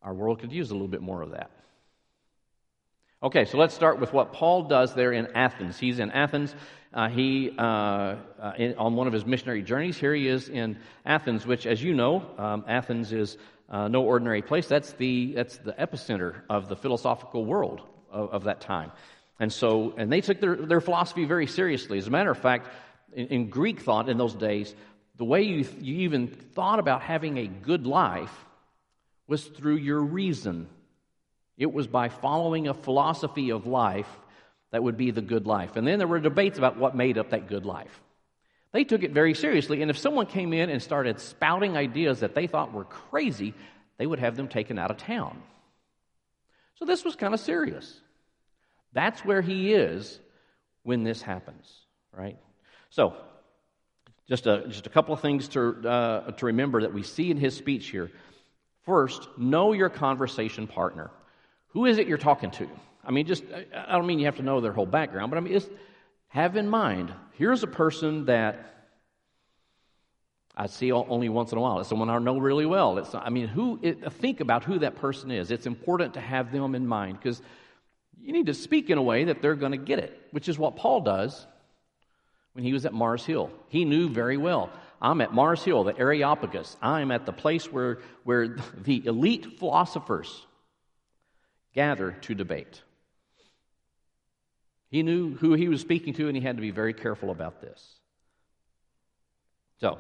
Our 0.02 0.14
world 0.14 0.40
could 0.40 0.52
use 0.52 0.70
a 0.70 0.75
little 0.75 0.88
bit 0.88 1.02
more 1.02 1.23
of 1.23 1.32
that. 1.32 1.50
Okay, 3.23 3.46
so 3.46 3.56
let's 3.56 3.75
start 3.75 3.99
with 3.99 4.12
what 4.12 4.35
Paul 4.35 4.64
does 4.64 4.92
there 4.92 5.11
in 5.11 5.28
Athens. 5.35 5.78
He's 5.78 6.00
in 6.00 6.11
Athens. 6.11 6.54
Uh, 6.92 7.08
he 7.08 7.50
uh, 7.56 7.62
uh, 7.62 8.16
in, 8.58 8.75
on 8.76 8.94
one 8.94 9.06
of 9.06 9.14
his 9.14 9.25
missionary 9.25 9.62
journeys. 9.62 9.96
Here 9.96 10.14
he 10.14 10.28
is 10.28 10.50
in 10.50 10.78
Athens, 11.06 11.46
which, 11.46 11.66
as 11.66 11.82
you 11.82 11.94
know, 11.94 12.23
um, 12.37 12.66
Athens 12.68 13.14
is 13.14 13.38
uh, 13.70 13.88
no 13.88 14.02
ordinary 14.02 14.42
place. 14.42 14.66
That's 14.66 14.92
the 14.92 15.32
that's 15.32 15.56
the 15.56 15.73
epicenter 15.73 16.42
of 16.50 16.68
the 16.68 16.76
philosophical 16.76 17.46
world 17.46 17.80
of, 18.11 18.28
of, 18.32 18.44
that 18.44 18.61
time. 18.61 18.92
And 19.40 19.50
so, 19.50 19.94
and 19.96 20.12
they 20.12 20.20
took 20.20 20.38
their, 20.38 20.54
their 20.54 20.82
philosophy 20.82 21.25
very 21.25 21.46
seriously. 21.46 21.96
As 21.96 22.06
a 22.06 22.11
matter 22.11 22.30
of 22.30 22.38
fact, 22.38 22.68
in, 23.14 23.28
in 23.28 23.49
Greek 23.49 23.80
thought 23.80 24.11
in 24.11 24.18
those 24.18 24.35
days, 24.35 24.75
the 25.16 25.25
way 25.25 25.42
you, 25.42 25.66
you 25.80 26.00
even 26.00 26.28
thought 26.28 26.78
about 26.78 27.00
having 27.00 27.38
a 27.38 27.46
good 27.46 27.87
life 27.87 28.44
was 29.26 29.44
through 29.44 29.76
your 29.76 30.02
reason 30.02 30.68
it 31.56 31.72
was 31.72 31.86
by 31.86 32.08
following 32.08 32.68
a 32.68 32.75
philosophy 32.75 33.50
of 33.50 33.66
life 33.66 34.08
that 34.72 34.82
would 34.82 34.96
be 34.96 35.10
the 35.10 35.22
good 35.22 35.46
life. 35.46 35.76
And 35.76 35.86
then 35.86 35.98
there 35.98 36.08
were 36.08 36.20
debates 36.20 36.58
about 36.58 36.76
what 36.76 36.94
made 36.94 37.18
up 37.18 37.30
that 37.30 37.48
good 37.48 37.64
life. 37.64 38.00
They 38.72 38.84
took 38.84 39.02
it 39.02 39.12
very 39.12 39.32
seriously, 39.32 39.80
and 39.80 39.90
if 39.90 39.96
someone 39.96 40.26
came 40.26 40.52
in 40.52 40.68
and 40.68 40.82
started 40.82 41.18
spouting 41.20 41.76
ideas 41.76 42.20
that 42.20 42.34
they 42.34 42.46
thought 42.46 42.75
were 42.75 42.84
crazy, 42.84 43.54
they 43.96 44.06
would 44.06 44.18
have 44.18 44.36
them 44.36 44.48
taken 44.48 44.78
out 44.78 44.90
of 44.90 44.98
town. 44.98 45.40
So 46.75 46.84
this 46.84 47.04
was 47.04 47.16
kind 47.16 47.32
of 47.32 47.40
serious. 47.40 48.00
That's 48.92 49.25
where 49.25 49.40
he 49.40 49.72
is 49.72 50.18
when 50.82 51.04
this 51.04 51.22
happens, 51.22 51.72
right? 52.12 52.36
So, 52.90 53.16
just 54.28 54.46
a, 54.46 54.64
just 54.68 54.86
a 54.86 54.90
couple 54.90 55.14
of 55.14 55.20
things 55.20 55.48
to, 55.48 55.88
uh, 55.88 56.30
to 56.32 56.46
remember 56.46 56.82
that 56.82 56.92
we 56.92 57.02
see 57.02 57.30
in 57.30 57.36
his 57.36 57.56
speech 57.56 57.88
here. 57.88 58.10
First, 58.82 59.26
know 59.38 59.72
your 59.72 59.88
conversation 59.88 60.66
partner. 60.66 61.10
Who 61.76 61.85
is 61.85 61.99
it 61.99 62.09
you're 62.09 62.16
talking 62.16 62.50
to? 62.52 62.66
I 63.04 63.11
mean, 63.11 63.26
just, 63.26 63.45
I 63.52 63.92
don't 63.92 64.06
mean 64.06 64.18
you 64.18 64.25
have 64.25 64.37
to 64.37 64.42
know 64.42 64.62
their 64.62 64.73
whole 64.73 64.87
background, 64.87 65.30
but 65.30 65.37
I 65.37 65.40
mean, 65.40 65.52
just 65.52 65.68
have 66.28 66.56
in 66.56 66.71
mind 66.71 67.12
here's 67.33 67.62
a 67.62 67.66
person 67.66 68.25
that 68.25 68.87
I 70.56 70.68
see 70.68 70.90
only 70.90 71.28
once 71.28 71.52
in 71.52 71.59
a 71.59 71.61
while. 71.61 71.78
It's 71.78 71.90
someone 71.90 72.09
I 72.09 72.16
know 72.16 72.38
really 72.38 72.64
well. 72.64 72.97
It's, 72.97 73.14
I 73.14 73.28
mean, 73.28 73.47
who, 73.47 73.78
it, 73.83 74.11
think 74.14 74.40
about 74.40 74.64
who 74.64 74.78
that 74.78 74.97
person 74.97 75.30
is. 75.30 75.50
It's 75.50 75.66
important 75.66 76.14
to 76.14 76.21
have 76.23 76.50
them 76.50 76.75
in 76.75 76.87
mind 76.87 77.18
because 77.18 77.42
you 78.23 78.33
need 78.33 78.47
to 78.47 78.54
speak 78.54 78.88
in 78.88 78.97
a 78.97 79.02
way 79.02 79.25
that 79.25 79.42
they're 79.42 79.54
going 79.54 79.73
to 79.73 79.76
get 79.76 79.99
it, 79.99 80.18
which 80.30 80.49
is 80.49 80.59
what 80.59 80.76
Paul 80.76 81.02
does 81.02 81.47
when 82.54 82.64
he 82.64 82.73
was 82.73 82.87
at 82.87 82.95
Mars 82.95 83.26
Hill. 83.26 83.50
He 83.68 83.85
knew 83.85 84.09
very 84.09 84.38
well. 84.38 84.71
I'm 85.02 85.21
at 85.21 85.35
Mars 85.35 85.62
Hill, 85.62 85.85
the 85.85 85.99
Areopagus. 85.99 86.75
I'm 86.80 87.11
at 87.11 87.26
the 87.26 87.35
place 87.35 87.71
where, 87.71 87.99
where 88.25 88.56
the 88.78 89.04
elite 89.04 89.59
philosophers 89.59 90.47
gather 91.76 92.12
to 92.23 92.35
debate. 92.35 92.83
He 94.88 95.02
knew 95.02 95.37
who 95.37 95.52
he 95.52 95.68
was 95.68 95.80
speaking 95.83 96.14
to, 96.14 96.26
and 96.26 96.37
he 96.37 96.42
had 96.42 96.56
to 96.56 96.62
be 96.62 96.71
very 96.71 96.95
careful 96.95 97.30
about 97.30 97.61
this. 97.61 98.00
So, 99.78 99.99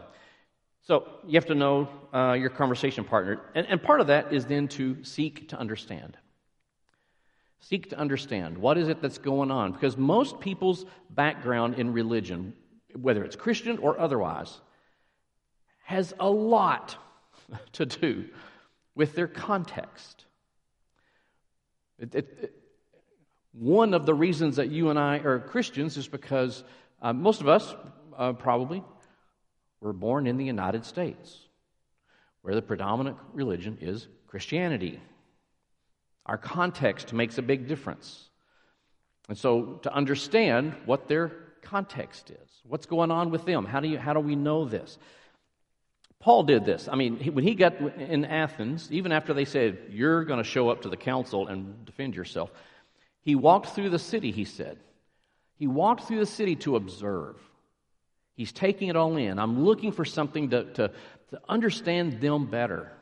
so 0.82 1.06
you 1.26 1.34
have 1.34 1.46
to 1.46 1.54
know 1.54 1.88
uh, 2.14 2.32
your 2.32 2.48
conversation 2.48 3.04
partner, 3.04 3.40
and, 3.54 3.66
and 3.68 3.82
part 3.82 4.00
of 4.00 4.06
that 4.06 4.32
is 4.32 4.46
then 4.46 4.68
to 4.68 5.04
seek 5.04 5.50
to 5.50 5.58
understand. 5.58 6.16
Seek 7.60 7.90
to 7.90 7.98
understand 7.98 8.56
what 8.56 8.78
is 8.78 8.88
it 8.88 9.02
that's 9.02 9.18
going 9.18 9.50
on, 9.50 9.72
because 9.72 9.98
most 9.98 10.40
people's 10.40 10.86
background 11.10 11.74
in 11.74 11.92
religion, 11.92 12.54
whether 12.94 13.22
it's 13.22 13.36
Christian 13.36 13.78
or 13.78 14.00
otherwise, 14.00 14.60
has 15.82 16.14
a 16.20 16.30
lot 16.30 16.96
to 17.72 17.84
do 17.84 18.24
with 18.94 19.14
their 19.14 19.28
context. 19.28 20.25
It, 21.98 22.14
it, 22.14 22.38
it, 22.42 22.54
one 23.52 23.94
of 23.94 24.04
the 24.04 24.14
reasons 24.14 24.56
that 24.56 24.70
you 24.70 24.90
and 24.90 24.98
I 24.98 25.18
are 25.18 25.40
Christians 25.40 25.96
is 25.96 26.08
because 26.08 26.62
uh, 27.00 27.12
most 27.12 27.40
of 27.40 27.48
us 27.48 27.74
uh, 28.16 28.34
probably 28.34 28.84
were 29.80 29.92
born 29.92 30.26
in 30.26 30.36
the 30.36 30.44
United 30.44 30.84
States, 30.84 31.38
where 32.42 32.54
the 32.54 32.62
predominant 32.62 33.16
religion 33.32 33.78
is 33.80 34.08
Christianity. 34.26 35.00
Our 36.26 36.38
context 36.38 37.12
makes 37.12 37.38
a 37.38 37.42
big 37.42 37.68
difference. 37.68 38.28
And 39.28 39.38
so, 39.38 39.80
to 39.82 39.92
understand 39.92 40.74
what 40.84 41.08
their 41.08 41.32
context 41.62 42.30
is, 42.30 42.50
what's 42.64 42.86
going 42.86 43.10
on 43.10 43.30
with 43.30 43.44
them, 43.44 43.64
how 43.64 43.80
do, 43.80 43.88
you, 43.88 43.98
how 43.98 44.12
do 44.12 44.20
we 44.20 44.36
know 44.36 44.64
this? 44.64 44.98
Paul 46.20 46.42
did 46.44 46.64
this. 46.64 46.88
I 46.90 46.96
mean, 46.96 47.18
when 47.34 47.44
he 47.44 47.54
got 47.54 47.80
in 47.80 48.24
Athens, 48.24 48.88
even 48.90 49.12
after 49.12 49.34
they 49.34 49.44
said, 49.44 49.78
You're 49.90 50.24
going 50.24 50.38
to 50.38 50.48
show 50.48 50.68
up 50.68 50.82
to 50.82 50.88
the 50.88 50.96
council 50.96 51.46
and 51.46 51.84
defend 51.84 52.16
yourself, 52.16 52.50
he 53.22 53.34
walked 53.34 53.70
through 53.70 53.90
the 53.90 53.98
city, 53.98 54.30
he 54.30 54.44
said. 54.44 54.78
He 55.56 55.66
walked 55.66 56.04
through 56.04 56.20
the 56.20 56.26
city 56.26 56.56
to 56.56 56.76
observe. 56.76 57.36
He's 58.34 58.52
taking 58.52 58.88
it 58.88 58.96
all 58.96 59.16
in. 59.16 59.38
I'm 59.38 59.64
looking 59.64 59.92
for 59.92 60.04
something 60.04 60.50
to, 60.50 60.64
to, 60.74 60.90
to 61.30 61.40
understand 61.48 62.20
them 62.20 62.46
better. 62.46 62.92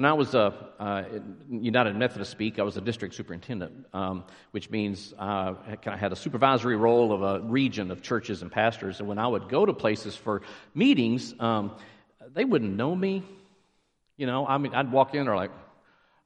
When 0.00 0.06
I 0.06 0.14
was 0.14 0.34
a 0.34 0.54
uh, 0.78 1.02
United 1.50 1.94
Methodist 1.94 2.30
speak, 2.30 2.58
I 2.58 2.62
was 2.62 2.78
a 2.78 2.80
district 2.80 3.14
superintendent, 3.14 3.84
um, 3.92 4.24
which 4.50 4.70
means 4.70 5.12
uh, 5.18 5.52
I 5.86 5.94
had 5.94 6.10
a 6.10 6.16
supervisory 6.16 6.76
role 6.76 7.12
of 7.12 7.20
a 7.20 7.46
region 7.46 7.90
of 7.90 8.00
churches 8.00 8.40
and 8.40 8.50
pastors. 8.50 9.00
And 9.00 9.06
when 9.06 9.18
I 9.18 9.26
would 9.26 9.50
go 9.50 9.66
to 9.66 9.74
places 9.74 10.16
for 10.16 10.40
meetings, 10.74 11.34
um, 11.38 11.76
they 12.32 12.46
wouldn't 12.46 12.74
know 12.74 12.96
me. 12.96 13.22
You 14.16 14.24
know, 14.24 14.46
I 14.46 14.56
mean, 14.56 14.74
I'd 14.74 14.90
walk 14.90 15.14
in, 15.14 15.26
they're 15.26 15.36
like, 15.36 15.52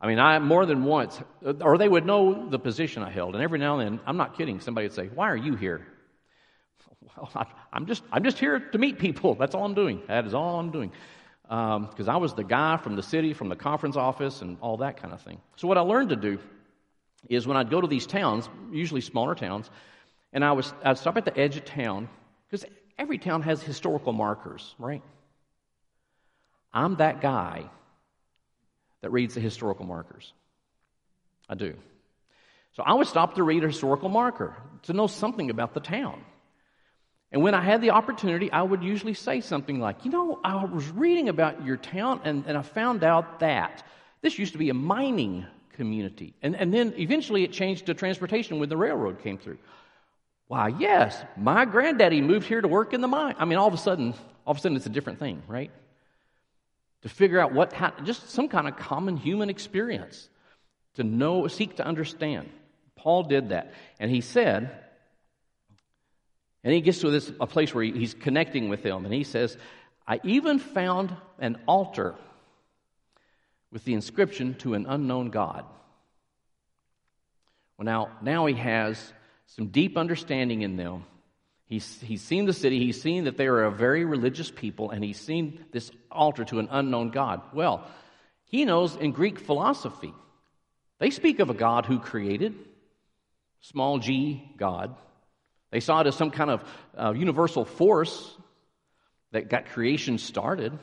I 0.00 0.06
mean, 0.06 0.20
I 0.20 0.38
more 0.38 0.66
than 0.66 0.84
once, 0.84 1.20
or 1.42 1.76
they 1.76 1.88
would 1.88 2.06
know 2.06 2.48
the 2.48 2.60
position 2.60 3.02
I 3.02 3.10
held. 3.10 3.34
And 3.34 3.42
every 3.42 3.58
now 3.58 3.80
and 3.80 3.98
then, 3.98 4.06
I'm 4.06 4.16
not 4.16 4.38
kidding, 4.38 4.60
somebody 4.60 4.86
would 4.86 4.94
say, 4.94 5.08
Why 5.08 5.28
are 5.30 5.36
you 5.36 5.56
here? 5.56 5.84
Well, 7.16 7.46
I'm 7.72 7.86
just, 7.86 8.02
I'm 8.12 8.22
just 8.22 8.38
here 8.38 8.58
to 8.58 8.78
meet 8.78 8.98
people. 8.98 9.34
That's 9.34 9.54
all 9.54 9.64
I'm 9.64 9.74
doing. 9.74 10.02
That 10.06 10.26
is 10.26 10.34
all 10.34 10.60
I'm 10.60 10.70
doing 10.70 10.92
because 11.44 12.08
um, 12.08 12.10
I 12.10 12.16
was 12.16 12.34
the 12.34 12.44
guy 12.44 12.78
from 12.78 12.96
the 12.96 13.02
city, 13.02 13.34
from 13.34 13.48
the 13.48 13.56
conference 13.56 13.96
office, 13.96 14.40
and 14.40 14.56
all 14.60 14.78
that 14.78 14.96
kind 14.96 15.12
of 15.12 15.20
thing. 15.20 15.40
So, 15.56 15.68
what 15.68 15.76
I 15.76 15.82
learned 15.82 16.08
to 16.10 16.16
do 16.16 16.38
is 17.28 17.46
when 17.46 17.56
I'd 17.56 17.70
go 17.70 17.80
to 17.80 17.86
these 17.86 18.06
towns, 18.06 18.48
usually 18.72 19.00
smaller 19.00 19.34
towns, 19.34 19.70
and 20.32 20.44
I 20.44 20.52
was, 20.52 20.72
I'd 20.82 20.98
stop 20.98 21.16
at 21.16 21.24
the 21.24 21.38
edge 21.38 21.56
of 21.56 21.64
town, 21.64 22.08
because 22.46 22.64
every 22.98 23.18
town 23.18 23.42
has 23.42 23.62
historical 23.62 24.12
markers, 24.12 24.74
right? 24.78 25.02
I'm 26.72 26.96
that 26.96 27.20
guy 27.20 27.70
that 29.02 29.10
reads 29.10 29.34
the 29.34 29.40
historical 29.40 29.86
markers. 29.86 30.32
I 31.48 31.54
do. 31.54 31.74
So 32.72 32.82
I 32.82 32.94
would 32.94 33.06
stop 33.06 33.34
to 33.34 33.42
read 33.42 33.62
a 33.62 33.68
historical 33.68 34.08
marker 34.08 34.56
to 34.84 34.92
know 34.92 35.06
something 35.06 35.50
about 35.50 35.74
the 35.74 35.80
town. 35.80 36.24
And 37.34 37.42
when 37.42 37.52
I 37.52 37.60
had 37.60 37.80
the 37.80 37.90
opportunity, 37.90 38.50
I 38.52 38.62
would 38.62 38.84
usually 38.84 39.12
say 39.12 39.40
something 39.40 39.80
like, 39.80 40.04
You 40.04 40.12
know, 40.12 40.38
I 40.44 40.64
was 40.66 40.88
reading 40.90 41.28
about 41.28 41.66
your 41.66 41.76
town 41.76 42.20
and, 42.22 42.44
and 42.46 42.56
I 42.56 42.62
found 42.62 43.02
out 43.02 43.40
that 43.40 43.82
this 44.22 44.38
used 44.38 44.52
to 44.52 44.58
be 44.58 44.70
a 44.70 44.74
mining 44.74 45.44
community. 45.72 46.32
And, 46.42 46.54
and 46.54 46.72
then 46.72 46.94
eventually 46.96 47.42
it 47.42 47.50
changed 47.50 47.86
to 47.86 47.94
transportation 47.94 48.60
when 48.60 48.68
the 48.68 48.76
railroad 48.76 49.20
came 49.20 49.36
through. 49.36 49.58
Why, 50.46 50.68
yes, 50.68 51.20
my 51.36 51.64
granddaddy 51.64 52.20
moved 52.20 52.46
here 52.46 52.60
to 52.60 52.68
work 52.68 52.94
in 52.94 53.00
the 53.00 53.08
mine. 53.08 53.34
I 53.36 53.46
mean, 53.46 53.58
all 53.58 53.66
of 53.66 53.74
a 53.74 53.78
sudden, 53.78 54.14
all 54.46 54.52
of 54.52 54.58
a 54.58 54.60
sudden 54.60 54.76
it's 54.76 54.86
a 54.86 54.90
different 54.90 55.18
thing, 55.18 55.42
right? 55.48 55.72
To 57.02 57.08
figure 57.08 57.40
out 57.40 57.52
what, 57.52 57.72
how, 57.72 57.94
just 58.04 58.30
some 58.30 58.48
kind 58.48 58.68
of 58.68 58.76
common 58.76 59.16
human 59.16 59.50
experience, 59.50 60.28
to 60.94 61.02
know, 61.02 61.48
seek 61.48 61.78
to 61.78 61.84
understand. 61.84 62.48
Paul 62.94 63.24
did 63.24 63.48
that. 63.48 63.74
And 63.98 64.08
he 64.08 64.20
said, 64.20 64.83
and 66.64 66.72
he 66.72 66.80
gets 66.80 67.00
to 67.00 67.10
this 67.10 67.30
a 67.38 67.46
place 67.46 67.74
where 67.74 67.84
he's 67.84 68.14
connecting 68.14 68.70
with 68.70 68.82
them, 68.82 69.04
and 69.04 69.12
he 69.12 69.22
says, 69.22 69.56
I 70.08 70.20
even 70.24 70.58
found 70.58 71.14
an 71.38 71.58
altar 71.68 72.14
with 73.70 73.84
the 73.84 73.94
inscription 73.94 74.54
to 74.54 74.74
an 74.74 74.86
unknown 74.88 75.30
God. 75.30 75.64
Well, 77.76 77.84
now, 77.84 78.08
now 78.22 78.46
he 78.46 78.54
has 78.54 79.12
some 79.46 79.68
deep 79.68 79.98
understanding 79.98 80.62
in 80.62 80.76
them. 80.76 81.04
He's, 81.66 82.00
he's 82.00 82.22
seen 82.22 82.46
the 82.46 82.52
city, 82.52 82.78
he's 82.78 83.00
seen 83.00 83.24
that 83.24 83.36
they 83.36 83.46
are 83.46 83.64
a 83.64 83.70
very 83.70 84.04
religious 84.04 84.50
people, 84.50 84.90
and 84.90 85.02
he's 85.04 85.20
seen 85.20 85.64
this 85.72 85.90
altar 86.10 86.44
to 86.46 86.60
an 86.60 86.68
unknown 86.70 87.10
God. 87.10 87.40
Well, 87.52 87.86
he 88.44 88.64
knows 88.64 88.96
in 88.96 89.12
Greek 89.12 89.38
philosophy, 89.38 90.14
they 90.98 91.10
speak 91.10 91.40
of 91.40 91.50
a 91.50 91.54
God 91.54 91.86
who 91.86 91.98
created, 91.98 92.54
small 93.60 93.98
g 93.98 94.52
God. 94.56 94.94
They 95.74 95.80
saw 95.80 96.00
it 96.02 96.06
as 96.06 96.14
some 96.14 96.30
kind 96.30 96.50
of 96.50 96.64
uh, 96.96 97.14
universal 97.16 97.64
force 97.64 98.32
that 99.32 99.48
got 99.48 99.66
creation 99.66 100.18
started. 100.18 100.78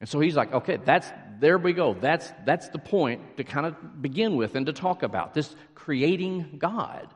And 0.00 0.08
so 0.08 0.20
he's 0.20 0.34
like, 0.34 0.54
okay, 0.54 0.78
that's 0.82 1.06
there 1.38 1.58
we 1.58 1.74
go. 1.74 1.92
That's 1.92 2.32
that's 2.46 2.70
the 2.70 2.78
point 2.78 3.36
to 3.36 3.44
kind 3.44 3.66
of 3.66 4.00
begin 4.00 4.36
with 4.36 4.54
and 4.54 4.64
to 4.64 4.72
talk 4.72 5.02
about 5.02 5.34
this 5.34 5.54
creating 5.74 6.54
God 6.56 7.06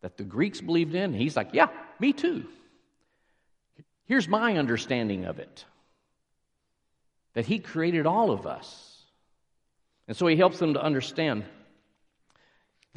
that 0.00 0.16
the 0.16 0.24
Greeks 0.24 0.62
believed 0.62 0.94
in. 0.94 1.12
He's 1.12 1.36
like, 1.36 1.50
yeah, 1.52 1.66
me 2.00 2.14
too. 2.14 2.46
Here's 4.06 4.26
my 4.26 4.56
understanding 4.56 5.26
of 5.26 5.38
it. 5.38 5.66
That 7.34 7.44
he 7.44 7.58
created 7.58 8.06
all 8.06 8.30
of 8.30 8.46
us. 8.46 9.02
And 10.06 10.16
so 10.16 10.28
he 10.28 10.36
helps 10.36 10.58
them 10.58 10.72
to 10.72 10.82
understand 10.82 11.44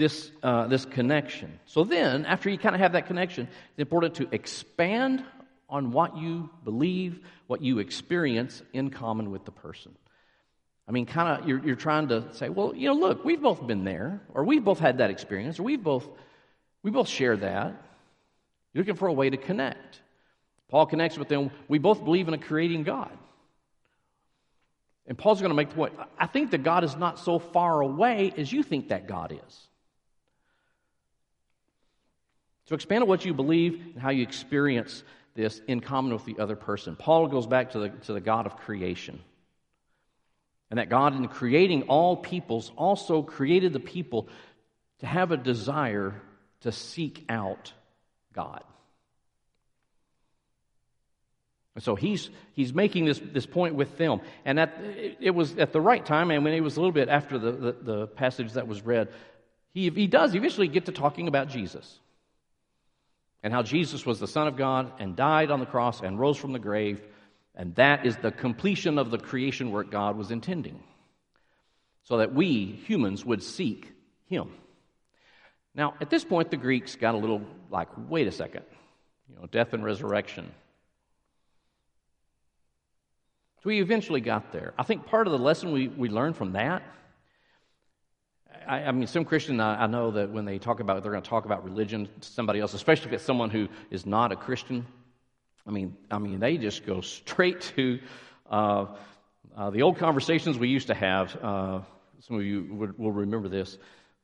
this, 0.02 0.32
uh, 0.42 0.68
this 0.68 0.84
connection. 0.84 1.60
So 1.66 1.84
then, 1.84 2.26
after 2.26 2.50
you 2.50 2.58
kind 2.58 2.74
of 2.74 2.82
have 2.82 2.94
that 2.94 3.06
connection, 3.06 3.44
it's 3.44 3.80
important 3.80 4.16
to 4.16 4.28
expand 4.32 5.24
on 5.70 5.92
what 5.92 6.18
you 6.18 6.50
believe, 6.64 7.20
what 7.48 7.62
you 7.62 7.80
experience 7.80 8.64
in 8.74 8.90
common 8.90 9.30
with 9.30 9.46
the 9.46 9.52
person. 9.52 9.96
I 10.88 10.92
mean, 10.92 11.06
kind 11.06 11.40
of, 11.40 11.48
you're, 11.48 11.64
you're 11.64 11.76
trying 11.76 12.08
to 12.08 12.34
say, 12.34 12.50
well, 12.50 12.76
you 12.76 12.88
know, 12.88 12.96
look, 12.96 13.24
we've 13.24 13.42
both 13.42 13.66
been 13.66 13.86
there, 13.86 14.22
or 14.34 14.44
we've 14.44 14.64
both 14.64 14.80
had 14.80 14.98
that 14.98 15.12
experience, 15.12 15.60
or 15.60 15.64
we've 15.64 15.84
both, 15.84 16.08
we 16.82 16.90
both 16.90 17.08
share 17.08 17.38
that. 17.38 17.80
You're 18.74 18.84
looking 18.84 18.96
for 18.96 19.08
a 19.08 19.14
way 19.14 19.30
to 19.30 19.38
connect. 19.38 20.02
Paul 20.70 20.88
connects 20.88 21.18
with 21.18 21.28
them. 21.28 21.52
We 21.68 21.78
both 21.78 22.04
believe 22.04 22.28
in 22.28 22.34
a 22.34 22.40
creating 22.40 22.84
God. 22.84 23.16
And 25.06 25.16
Paul's 25.18 25.42
going 25.42 25.52
to 25.52 25.56
make 25.56 25.70
the 25.70 25.76
point 25.76 25.94
I 26.18 26.26
think 26.26 26.52
that 26.52 26.64
God 26.64 26.84
is 26.84 26.96
not 26.96 27.20
so 27.20 27.38
far 27.38 27.82
away 27.82 28.34
as 28.36 28.52
you 28.52 28.64
think 28.64 28.90
that 28.90 29.08
God 29.08 29.32
is. 29.48 29.68
So 32.72 32.76
expand 32.76 33.02
on 33.02 33.10
what 33.10 33.26
you 33.26 33.34
believe 33.34 33.82
and 33.96 34.02
how 34.02 34.12
you 34.12 34.24
experience 34.24 35.04
this 35.36 35.62
in 35.68 35.82
common 35.82 36.14
with 36.14 36.24
the 36.24 36.40
other 36.40 36.56
person. 36.56 36.96
Paul 36.96 37.28
goes 37.28 37.46
back 37.46 37.72
to 37.72 37.80
the, 37.80 37.90
to 37.90 38.14
the 38.14 38.22
God 38.22 38.46
of 38.46 38.56
creation. 38.56 39.20
And 40.70 40.78
that 40.80 40.88
God, 40.88 41.14
in 41.14 41.28
creating 41.28 41.84
all 41.90 42.16
peoples, 42.16 42.72
also 42.78 43.24
created 43.24 43.74
the 43.74 43.82
people 43.82 44.30
to 45.00 45.06
have 45.06 45.34
a 45.34 45.38
desire 45.38 46.22
to 46.62 46.72
seek 46.72 47.26
out 47.28 47.74
God. 48.32 48.64
And 51.76 51.84
so 51.84 51.96
he's, 51.96 52.30
he's 52.54 52.74
making 52.74 53.04
this, 53.04 53.20
this 53.22 53.46
point 53.46 53.76
with 53.76 53.98
them. 53.98 54.22
And 54.46 54.58
at, 54.62 54.80
it, 55.20 55.36
was 55.36 55.58
at 55.58 55.74
the 55.74 55.82
right 55.82 56.06
time, 56.06 56.32
and 56.32 56.46
when 56.46 56.54
it 56.54 56.62
was 56.62 56.78
a 56.78 56.80
little 56.80 56.94
bit 56.94 57.10
after 57.10 57.38
the, 57.38 57.52
the, 57.52 57.72
the 57.82 58.08
passage 58.08 58.54
that 58.54 58.66
was 58.66 58.82
read, 58.82 59.10
he, 59.74 59.90
he 59.90 60.08
does 60.08 60.36
eventually 60.36 60.70
get 60.70 60.86
to 60.86 60.94
talking 60.94 61.28
about 61.28 61.50
Jesus 61.50 62.00
and 63.44 63.54
how 63.54 63.64
Jesus 63.64 64.06
was 64.06 64.20
the 64.20 64.28
Son 64.28 64.48
of 64.48 64.56
God 64.56 64.92
and 65.00 65.16
died 65.16 65.52
on 65.52 65.60
the 65.60 65.66
cross 65.66 66.02
and 66.02 66.20
rose 66.20 66.38
from 66.38 66.54
the 66.54 66.60
grave. 66.60 67.02
And 67.56 67.76
that 67.76 68.06
is 68.06 68.16
the 68.18 68.32
completion 68.32 68.98
of 68.98 69.12
the 69.12 69.18
creation 69.18 69.72
work 69.72 69.92
God 69.92 70.18
was 70.18 70.32
intending, 70.32 70.82
so 72.04 72.18
that 72.18 72.34
we 72.34 72.66
humans 72.86 73.26
would 73.26 73.44
seek 73.44 73.92
Him. 74.28 74.52
Now, 75.76 75.96
at 76.02 76.10
this 76.10 76.24
point, 76.24 76.52
the 76.52 76.58
Greeks 76.58 76.96
got 76.96 77.16
a 77.16 77.18
little 77.18 77.42
like, 77.70 77.90
wait 78.10 78.28
a 78.28 78.32
second, 78.32 78.64
you 79.30 79.36
know, 79.36 79.48
death 79.48 79.74
and 79.74 79.84
resurrection. 79.84 80.52
So 83.64 83.70
we 83.70 83.80
eventually 83.80 84.22
got 84.22 84.52
there. 84.52 84.74
I 84.78 84.84
think 84.84 85.06
part 85.06 85.28
of 85.28 85.32
the 85.32 85.40
lesson 85.40 85.72
we, 85.72 85.88
we 85.88 86.10
learned 86.10 86.36
from 86.36 86.54
that 86.54 86.84
I, 88.68 88.84
I 88.84 88.92
mean, 88.92 89.08
some 89.08 89.26
Christians 89.26 89.60
I, 89.60 89.84
I, 89.84 89.88
know 89.88 90.12
that 90.12 90.32
when 90.32 90.46
they 90.46 90.60
talk 90.60 90.80
about, 90.80 91.02
they're 91.04 91.12
going 91.12 91.24
to 91.24 91.30
talk 91.30 91.46
about 91.46 91.64
religion 91.64 92.10
to 92.20 92.28
somebody 92.28 92.60
else, 92.60 92.74
especially 92.74 93.08
if 93.08 93.14
it's 93.14 93.24
someone 93.24 93.50
who 93.50 93.68
is 93.90 94.06
not 94.06 94.32
a 94.32 94.36
Christian. 94.36 94.86
I 95.66 95.72
mean, 95.72 95.96
I 96.10 96.18
mean, 96.18 96.40
they 96.40 96.58
just 96.58 96.86
go 96.86 97.02
straight 97.02 97.62
to 97.76 98.00
uh, 98.50 98.86
uh, 99.56 99.70
the 99.70 99.82
old 99.82 99.98
conversations 99.98 100.58
we 100.58 100.70
used 100.70 100.88
to 100.88 100.96
have. 100.96 101.36
Uh, 101.36 101.82
some 102.22 102.38
of 102.38 102.44
you 102.44 102.68
would, 102.72 102.98
will 102.98 103.12
remember 103.12 103.48
this 103.48 103.78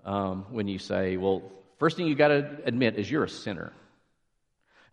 um, 0.05 0.45
when 0.49 0.67
you 0.67 0.79
say, 0.79 1.17
"Well, 1.17 1.43
first 1.79 1.97
thing 1.97 2.07
you 2.07 2.15
got 2.15 2.29
to 2.29 2.59
admit 2.65 2.95
is 2.95 3.09
you're 3.09 3.23
a 3.23 3.29
sinner." 3.29 3.73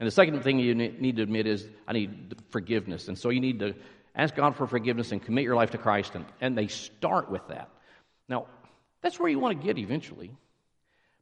And 0.00 0.06
the 0.06 0.10
second 0.10 0.42
thing 0.42 0.58
you 0.58 0.74
need 0.74 1.16
to 1.16 1.22
admit 1.22 1.46
is, 1.46 1.66
I 1.86 1.92
need 1.92 2.34
forgiveness. 2.50 3.08
And 3.08 3.16
so 3.16 3.30
you 3.30 3.40
need 3.40 3.60
to 3.60 3.74
ask 4.14 4.34
God 4.34 4.56
for 4.56 4.66
forgiveness 4.66 5.12
and 5.12 5.22
commit 5.22 5.44
your 5.44 5.54
life 5.54 5.70
to 5.70 5.78
Christ. 5.78 6.14
And, 6.14 6.24
and 6.40 6.58
they 6.58 6.66
start 6.66 7.30
with 7.30 7.46
that. 7.48 7.70
Now, 8.28 8.46
that's 9.04 9.20
where 9.20 9.28
you 9.28 9.38
want 9.38 9.60
to 9.60 9.66
get 9.66 9.76
eventually. 9.76 10.30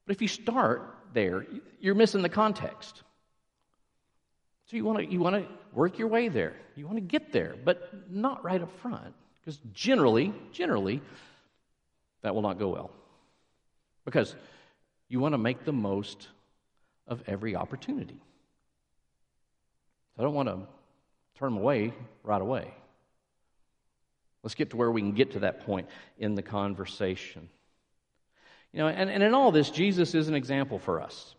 But 0.07 0.14
if 0.14 0.23
you 0.23 0.29
start 0.29 0.99
there, 1.12 1.45
you're 1.81 1.97
missing 1.97 2.23
the 2.23 2.29
context. 2.29 3.03
So 4.66 4.77
you 4.77 4.85
want 4.85 5.01
to 5.01 5.12
you 5.12 5.18
want 5.18 5.35
to 5.35 5.49
work 5.73 5.99
your 5.99 6.07
way 6.07 6.29
there. 6.29 6.55
You 6.77 6.87
want 6.87 6.99
to 6.99 7.03
get 7.03 7.33
there, 7.33 7.57
but 7.64 8.09
not 8.09 8.45
right 8.45 8.62
up 8.62 8.71
front 8.79 9.12
because 9.40 9.59
generally, 9.73 10.33
generally 10.53 11.03
that 12.23 12.37
will 12.37 12.42
not 12.42 12.57
go 12.57 12.68
well. 12.68 12.92
Because 14.05 14.37
you 15.09 15.18
want 15.18 15.35
to 15.35 15.38
make 15.38 15.64
the 15.64 15.73
most 15.73 16.29
of 17.09 17.21
every 17.27 17.57
opportunity. 17.57 18.21
So 20.14 20.23
I 20.23 20.23
don't 20.23 20.35
want 20.35 20.49
to 20.49 20.59
turn 21.37 21.55
them 21.55 21.61
away 21.61 21.92
right 22.23 22.40
away. 22.40 22.73
Let's 24.45 24.55
get 24.55 24.71
to 24.71 24.77
where 24.77 24.90
we 24.92 25.01
can 25.01 25.14
get 25.14 25.33
to 25.33 25.40
that 25.40 25.66
point 25.66 25.88
in 26.16 26.37
the 26.37 26.42
conversation. 26.42 27.49
You 28.72 28.80
know, 28.80 28.88
and, 28.88 29.11
and 29.11 29.22
in 29.22 29.35
all 29.35 29.52
this, 29.52 29.70
Jesus 29.70 30.14
is 30.14 30.28
an 30.28 30.35
example 30.35 30.78
for 30.78 31.02
us. 31.02 31.35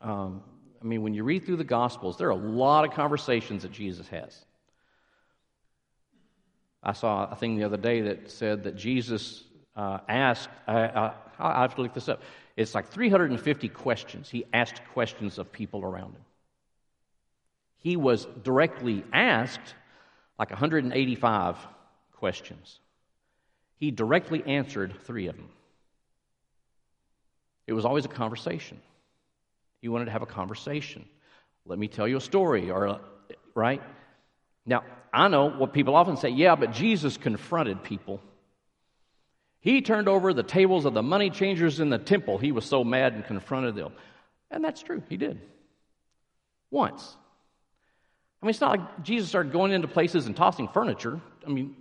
Um, 0.00 0.42
I 0.80 0.84
mean, 0.84 1.02
when 1.02 1.12
you 1.12 1.24
read 1.24 1.44
through 1.44 1.56
the 1.56 1.64
Gospels, 1.64 2.16
there 2.16 2.28
are 2.28 2.32
a 2.32 2.34
lot 2.34 2.84
of 2.84 2.92
conversations 2.92 3.62
that 3.62 3.72
Jesus 3.72 4.08
has. 4.08 4.44
I 6.82 6.92
saw 6.92 7.28
a 7.30 7.36
thing 7.36 7.56
the 7.56 7.64
other 7.64 7.76
day 7.76 8.02
that 8.02 8.30
said 8.30 8.64
that 8.64 8.76
Jesus 8.76 9.44
uh, 9.76 9.98
asked, 10.08 10.48
I, 10.66 11.12
have 11.38 11.74
to 11.74 11.82
look 11.82 11.94
this 11.94 12.08
up. 12.08 12.22
It's 12.56 12.74
like 12.74 12.88
350 12.88 13.68
questions. 13.68 14.30
He 14.30 14.44
asked 14.52 14.80
questions 14.92 15.38
of 15.38 15.52
people 15.52 15.82
around 15.82 16.14
him. 16.14 16.24
He 17.76 17.96
was 17.96 18.26
directly 18.42 19.04
asked 19.12 19.74
like 20.38 20.50
185 20.50 21.56
questions. 22.12 22.80
He 23.76 23.90
directly 23.90 24.42
answered 24.46 24.94
three 25.04 25.26
of 25.28 25.36
them. 25.36 25.50
It 27.68 27.74
was 27.74 27.84
always 27.84 28.06
a 28.06 28.08
conversation. 28.08 28.80
He 29.82 29.88
wanted 29.88 30.06
to 30.06 30.10
have 30.10 30.22
a 30.22 30.26
conversation. 30.26 31.04
Let 31.66 31.78
me 31.78 31.86
tell 31.86 32.08
you 32.08 32.16
a 32.16 32.20
story, 32.20 32.70
or 32.70 32.98
right? 33.54 33.82
Now, 34.64 34.84
I 35.12 35.28
know 35.28 35.50
what 35.50 35.74
people 35.74 35.94
often 35.94 36.16
say, 36.16 36.30
yeah, 36.30 36.56
but 36.56 36.72
Jesus 36.72 37.18
confronted 37.18 37.84
people. 37.84 38.22
He 39.60 39.82
turned 39.82 40.08
over 40.08 40.32
the 40.32 40.42
tables 40.42 40.86
of 40.86 40.94
the 40.94 41.02
money 41.02 41.28
changers 41.28 41.78
in 41.78 41.90
the 41.90 41.98
temple. 41.98 42.38
He 42.38 42.52
was 42.52 42.64
so 42.64 42.84
mad 42.84 43.12
and 43.12 43.24
confronted 43.26 43.74
them. 43.74 43.92
And 44.50 44.64
that's 44.64 44.82
true, 44.82 45.02
he 45.10 45.18
did. 45.18 45.38
Once. 46.70 47.16
I 48.40 48.46
mean, 48.46 48.50
it's 48.50 48.62
not 48.62 48.78
like 48.78 49.02
Jesus 49.02 49.28
started 49.28 49.52
going 49.52 49.72
into 49.72 49.88
places 49.88 50.26
and 50.26 50.34
tossing 50.34 50.68
furniture. 50.68 51.20
I 51.46 51.50
mean, 51.50 51.76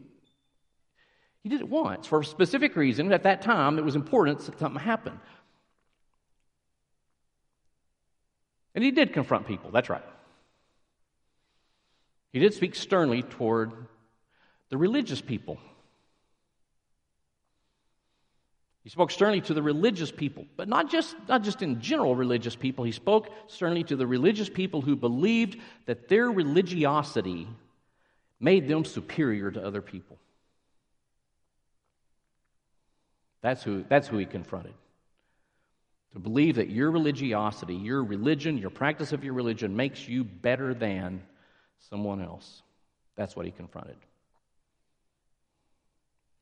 he 1.43 1.49
did 1.49 1.61
it 1.61 1.69
once 1.69 2.07
for 2.07 2.19
a 2.19 2.25
specific 2.25 2.75
reason. 2.75 3.13
At 3.13 3.23
that 3.23 3.41
time, 3.41 3.77
it 3.79 3.85
was 3.85 3.95
important 3.95 4.39
that 4.39 4.59
something 4.59 4.81
happened. 4.81 5.19
And 8.77 8.83
he 8.83 8.91
did 8.91 9.11
confront 9.11 9.47
people, 9.47 9.71
that's 9.71 9.89
right. 9.89 10.03
He 12.31 12.37
did 12.37 12.53
speak 12.53 12.75
sternly 12.75 13.23
toward 13.23 13.71
the 14.69 14.77
religious 14.77 15.19
people. 15.19 15.57
He 18.83 18.91
spoke 18.91 19.09
sternly 19.09 19.41
to 19.41 19.55
the 19.55 19.63
religious 19.63 20.11
people, 20.11 20.45
but 20.55 20.67
not 20.67 20.91
just, 20.91 21.15
not 21.27 21.41
just 21.41 21.63
in 21.63 21.81
general 21.81 22.15
religious 22.15 22.55
people. 22.55 22.85
He 22.85 22.91
spoke 22.91 23.31
sternly 23.47 23.83
to 23.85 23.95
the 23.95 24.05
religious 24.05 24.47
people 24.47 24.81
who 24.81 24.95
believed 24.95 25.59
that 25.87 26.07
their 26.07 26.29
religiosity 26.29 27.47
made 28.39 28.67
them 28.67 28.85
superior 28.85 29.49
to 29.49 29.65
other 29.65 29.81
people. 29.81 30.19
That's 33.41 33.63
who, 33.63 33.85
that's 33.89 34.07
who 34.07 34.19
he 34.19 34.25
confronted. 34.27 34.75
To 36.13 36.19
believe 36.19 36.55
that 36.55 36.69
your 36.69 36.89
religiosity, 36.89 37.75
your 37.75 38.03
religion, 38.03 38.57
your 38.57 38.69
practice 38.69 39.11
of 39.11 39.23
your 39.23 39.33
religion 39.33 39.75
makes 39.75 40.07
you 40.07 40.23
better 40.23 40.73
than 40.73 41.21
someone 41.89 42.21
else. 42.21 42.61
That's 43.15 43.35
what 43.35 43.45
he 43.45 43.51
confronted. 43.51 43.97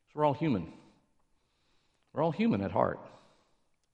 So 0.08 0.14
we're 0.16 0.26
all 0.26 0.34
human. 0.34 0.72
We're 2.14 2.24
all 2.24 2.32
human 2.32 2.62
at 2.62 2.72
heart. 2.72 3.00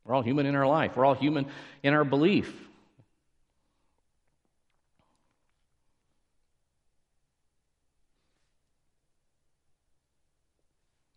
We're 0.04 0.14
all 0.14 0.22
human 0.22 0.46
in 0.46 0.56
our 0.56 0.68
life. 0.68 0.96
We're 0.96 1.06
all 1.06 1.16
human 1.16 1.48
in 1.84 1.94
our 1.94 2.04
belief. 2.04 2.54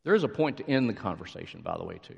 There 0.05 0.15
is 0.15 0.23
a 0.23 0.29
point 0.29 0.59
to 0.59 0.71
end 0.71 0.89
the 0.89 0.95
conversation, 0.95 1.63
by 1.63 1.79
the 1.79 1.85
way, 1.85 1.99
too. 2.03 2.17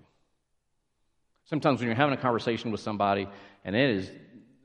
Sometimes 1.46 1.80
when 1.80 1.86
you're 1.88 1.96
having 1.96 2.14
a 2.14 2.20
conversation 2.20 2.70
with 2.70 2.80
somebody 2.80 3.28
and 3.64 3.74
it 3.74 3.90
is 3.90 4.10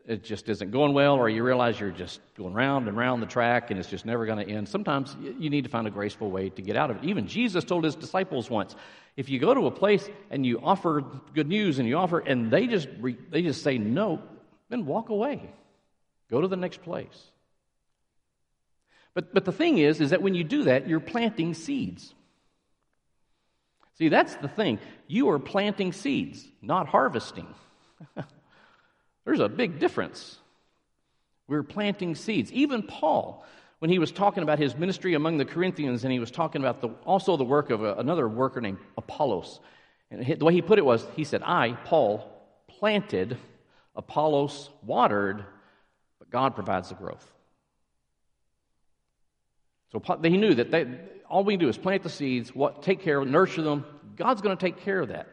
it 0.07 0.23
just 0.23 0.49
isn't 0.49 0.71
going 0.71 0.93
well, 0.93 1.15
or 1.15 1.29
you 1.29 1.43
realize 1.43 1.79
you're 1.79 1.91
just 1.91 2.19
going 2.35 2.53
round 2.53 2.87
and 2.87 2.97
round 2.97 3.21
the 3.21 3.27
track 3.27 3.69
and 3.69 3.79
it's 3.79 3.89
just 3.89 4.05
never 4.05 4.25
going 4.25 4.45
to 4.45 4.51
end, 4.51 4.67
sometimes 4.67 5.15
you 5.39 5.49
need 5.49 5.63
to 5.63 5.69
find 5.69 5.87
a 5.87 5.91
graceful 5.91 6.31
way 6.31 6.49
to 6.49 6.61
get 6.61 6.75
out 6.75 6.89
of 6.89 6.97
it. 6.97 7.03
Even 7.03 7.27
Jesus 7.27 7.63
told 7.63 7.83
his 7.83 7.95
disciples 7.95 8.49
once 8.49 8.75
if 9.15 9.29
you 9.29 9.39
go 9.39 9.53
to 9.53 9.67
a 9.67 9.71
place 9.71 10.09
and 10.29 10.45
you 10.45 10.59
offer 10.61 11.03
good 11.33 11.47
news 11.47 11.79
and 11.79 11.87
you 11.87 11.97
offer, 11.97 12.19
and 12.19 12.49
they 12.49 12.65
just, 12.65 12.87
re, 12.99 13.17
they 13.29 13.41
just 13.41 13.61
say 13.61 13.77
no, 13.77 14.21
then 14.69 14.85
walk 14.85 15.09
away. 15.09 15.51
Go 16.29 16.41
to 16.41 16.47
the 16.47 16.55
next 16.55 16.81
place. 16.81 17.31
But, 19.13 19.33
but 19.33 19.43
the 19.43 19.51
thing 19.51 19.77
is, 19.77 19.99
is 19.99 20.11
that 20.11 20.21
when 20.21 20.33
you 20.33 20.43
do 20.43 20.63
that, 20.63 20.87
you're 20.87 21.01
planting 21.01 21.53
seeds. 21.53 22.13
See, 24.01 24.09
that's 24.09 24.33
the 24.37 24.47
thing. 24.47 24.79
You 25.05 25.29
are 25.29 25.37
planting 25.37 25.93
seeds, 25.93 26.43
not 26.59 26.87
harvesting. 26.87 27.45
There's 29.25 29.39
a 29.39 29.47
big 29.47 29.77
difference. 29.77 30.39
We're 31.47 31.61
planting 31.61 32.15
seeds. 32.15 32.51
Even 32.51 32.81
Paul, 32.81 33.45
when 33.77 33.91
he 33.91 33.99
was 33.99 34.11
talking 34.11 34.41
about 34.41 34.57
his 34.57 34.75
ministry 34.75 35.13
among 35.13 35.37
the 35.37 35.45
Corinthians, 35.45 36.03
and 36.03 36.11
he 36.11 36.17
was 36.17 36.31
talking 36.31 36.63
about 36.63 36.81
the, 36.81 36.89
also 37.05 37.37
the 37.37 37.43
work 37.43 37.69
of 37.69 37.83
a, 37.83 37.93
another 37.93 38.27
worker 38.27 38.59
named 38.59 38.79
Apollos. 38.97 39.59
And 40.09 40.25
the 40.25 40.45
way 40.45 40.53
he 40.53 40.63
put 40.63 40.79
it 40.79 40.85
was, 40.85 41.05
he 41.15 41.23
said, 41.23 41.43
I, 41.43 41.73
Paul, 41.85 42.27
planted, 42.69 43.37
Apollos 43.95 44.71
watered, 44.81 45.45
but 46.17 46.31
God 46.31 46.55
provides 46.55 46.89
the 46.89 46.95
growth. 46.95 47.31
So 49.91 50.01
he 50.23 50.37
knew 50.37 50.55
that 50.55 50.71
they, 50.71 50.87
all 51.31 51.45
we 51.45 51.53
can 51.53 51.61
do 51.61 51.69
is 51.69 51.77
plant 51.77 52.03
the 52.03 52.09
seeds, 52.09 52.53
what, 52.53 52.83
take 52.83 52.99
care 52.99 53.21
of, 53.21 53.27
nurture 53.27 53.61
them. 53.61 53.85
God's 54.17 54.41
going 54.41 54.55
to 54.55 54.61
take 54.61 54.81
care 54.81 54.99
of 54.99 55.07
that. 55.07 55.29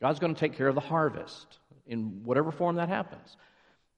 God's 0.00 0.18
going 0.18 0.34
to 0.34 0.38
take 0.38 0.56
care 0.56 0.68
of 0.68 0.74
the 0.74 0.82
harvest 0.82 1.58
in 1.86 2.20
whatever 2.24 2.52
form 2.52 2.76
that 2.76 2.90
happens. 2.90 3.36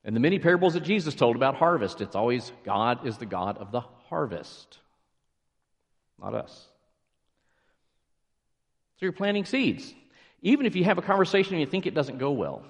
And 0.04 0.14
the 0.14 0.20
many 0.20 0.38
parables 0.38 0.74
that 0.74 0.84
Jesus 0.84 1.16
told 1.16 1.34
about 1.34 1.56
harvest, 1.56 2.00
it's 2.00 2.14
always 2.14 2.52
God 2.64 3.06
is 3.06 3.18
the 3.18 3.26
God 3.26 3.58
of 3.58 3.72
the 3.72 3.80
harvest, 3.80 4.78
not 6.18 6.32
us. 6.32 6.68
So 8.96 9.06
you're 9.06 9.12
planting 9.12 9.44
seeds. 9.44 9.92
Even 10.42 10.64
if 10.64 10.76
you 10.76 10.84
have 10.84 10.96
a 10.96 11.02
conversation 11.02 11.54
and 11.54 11.60
you 11.60 11.66
think 11.66 11.86
it 11.86 11.94
doesn't 11.94 12.18
go 12.18 12.30
well, 12.30 12.62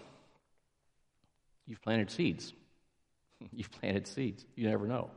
you've 1.66 1.82
planted 1.82 2.10
seeds. 2.10 2.54
you've 3.52 3.70
planted 3.70 4.06
seeds. 4.06 4.46
You 4.56 4.68
never 4.68 4.86
know. 4.86 5.10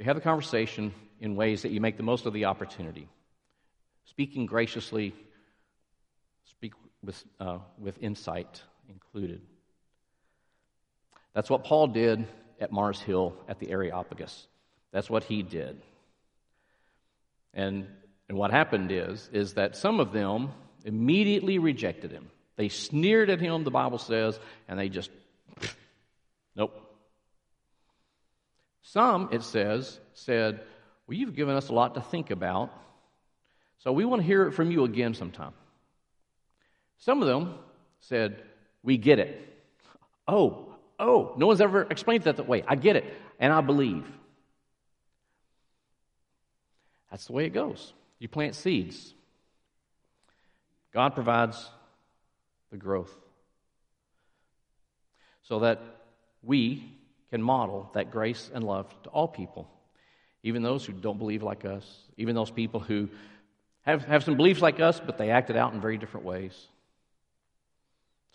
So 0.00 0.04
you 0.04 0.08
have 0.08 0.16
the 0.16 0.22
conversation 0.22 0.94
in 1.20 1.36
ways 1.36 1.60
that 1.60 1.72
you 1.72 1.80
make 1.82 1.98
the 1.98 2.02
most 2.02 2.24
of 2.24 2.32
the 2.32 2.46
opportunity. 2.46 3.06
Speaking 4.06 4.46
graciously, 4.46 5.14
speak 6.46 6.72
with, 7.04 7.22
uh, 7.38 7.58
with 7.78 8.02
insight 8.02 8.62
included. 8.88 9.42
That's 11.34 11.50
what 11.50 11.64
Paul 11.64 11.88
did 11.88 12.26
at 12.62 12.72
Mars 12.72 12.98
Hill 12.98 13.34
at 13.46 13.58
the 13.58 13.70
Areopagus. 13.70 14.46
That's 14.90 15.10
what 15.10 15.24
he 15.24 15.42
did. 15.42 15.82
And, 17.52 17.86
and 18.30 18.38
what 18.38 18.52
happened 18.52 18.90
is, 18.90 19.28
is 19.34 19.52
that 19.52 19.76
some 19.76 20.00
of 20.00 20.12
them 20.12 20.48
immediately 20.82 21.58
rejected 21.58 22.10
him. 22.10 22.30
They 22.56 22.70
sneered 22.70 23.28
at 23.28 23.38
him, 23.38 23.64
the 23.64 23.70
Bible 23.70 23.98
says, 23.98 24.40
and 24.66 24.78
they 24.78 24.88
just, 24.88 25.10
nope, 26.56 26.89
some, 28.92 29.28
it 29.30 29.44
says, 29.44 30.00
said, 30.14 30.60
Well, 31.06 31.16
you've 31.16 31.36
given 31.36 31.54
us 31.54 31.68
a 31.68 31.72
lot 31.72 31.94
to 31.94 32.00
think 32.00 32.30
about, 32.32 32.72
so 33.78 33.92
we 33.92 34.04
want 34.04 34.20
to 34.20 34.26
hear 34.26 34.48
it 34.48 34.52
from 34.52 34.72
you 34.72 34.82
again 34.82 35.14
sometime. 35.14 35.52
Some 36.98 37.22
of 37.22 37.28
them 37.28 37.54
said, 38.00 38.42
We 38.82 38.96
get 38.96 39.20
it. 39.20 39.46
Oh, 40.26 40.74
oh, 40.98 41.34
no 41.36 41.46
one's 41.46 41.60
ever 41.60 41.82
explained 41.82 42.24
that 42.24 42.36
that 42.36 42.48
way. 42.48 42.64
I 42.66 42.74
get 42.74 42.96
it, 42.96 43.04
and 43.38 43.52
I 43.52 43.60
believe. 43.60 44.04
That's 47.12 47.26
the 47.26 47.32
way 47.32 47.44
it 47.44 47.50
goes. 47.50 47.92
You 48.18 48.26
plant 48.26 48.56
seeds, 48.56 49.14
God 50.92 51.14
provides 51.14 51.70
the 52.72 52.76
growth 52.76 53.14
so 55.42 55.60
that 55.60 55.80
we 56.42 56.92
can 57.30 57.42
model 57.42 57.90
that 57.94 58.10
grace 58.10 58.50
and 58.52 58.64
love 58.64 58.86
to 59.04 59.10
all 59.10 59.28
people, 59.28 59.68
even 60.42 60.62
those 60.62 60.84
who 60.84 60.92
don't 60.92 61.18
believe 61.18 61.42
like 61.42 61.64
us, 61.64 61.84
even 62.16 62.34
those 62.34 62.50
people 62.50 62.80
who 62.80 63.08
have, 63.82 64.04
have 64.04 64.24
some 64.24 64.36
beliefs 64.36 64.60
like 64.60 64.80
us, 64.80 65.00
but 65.00 65.16
they 65.16 65.30
act 65.30 65.50
it 65.50 65.56
out 65.56 65.72
in 65.72 65.80
very 65.80 65.96
different 65.96 66.26
ways, 66.26 66.66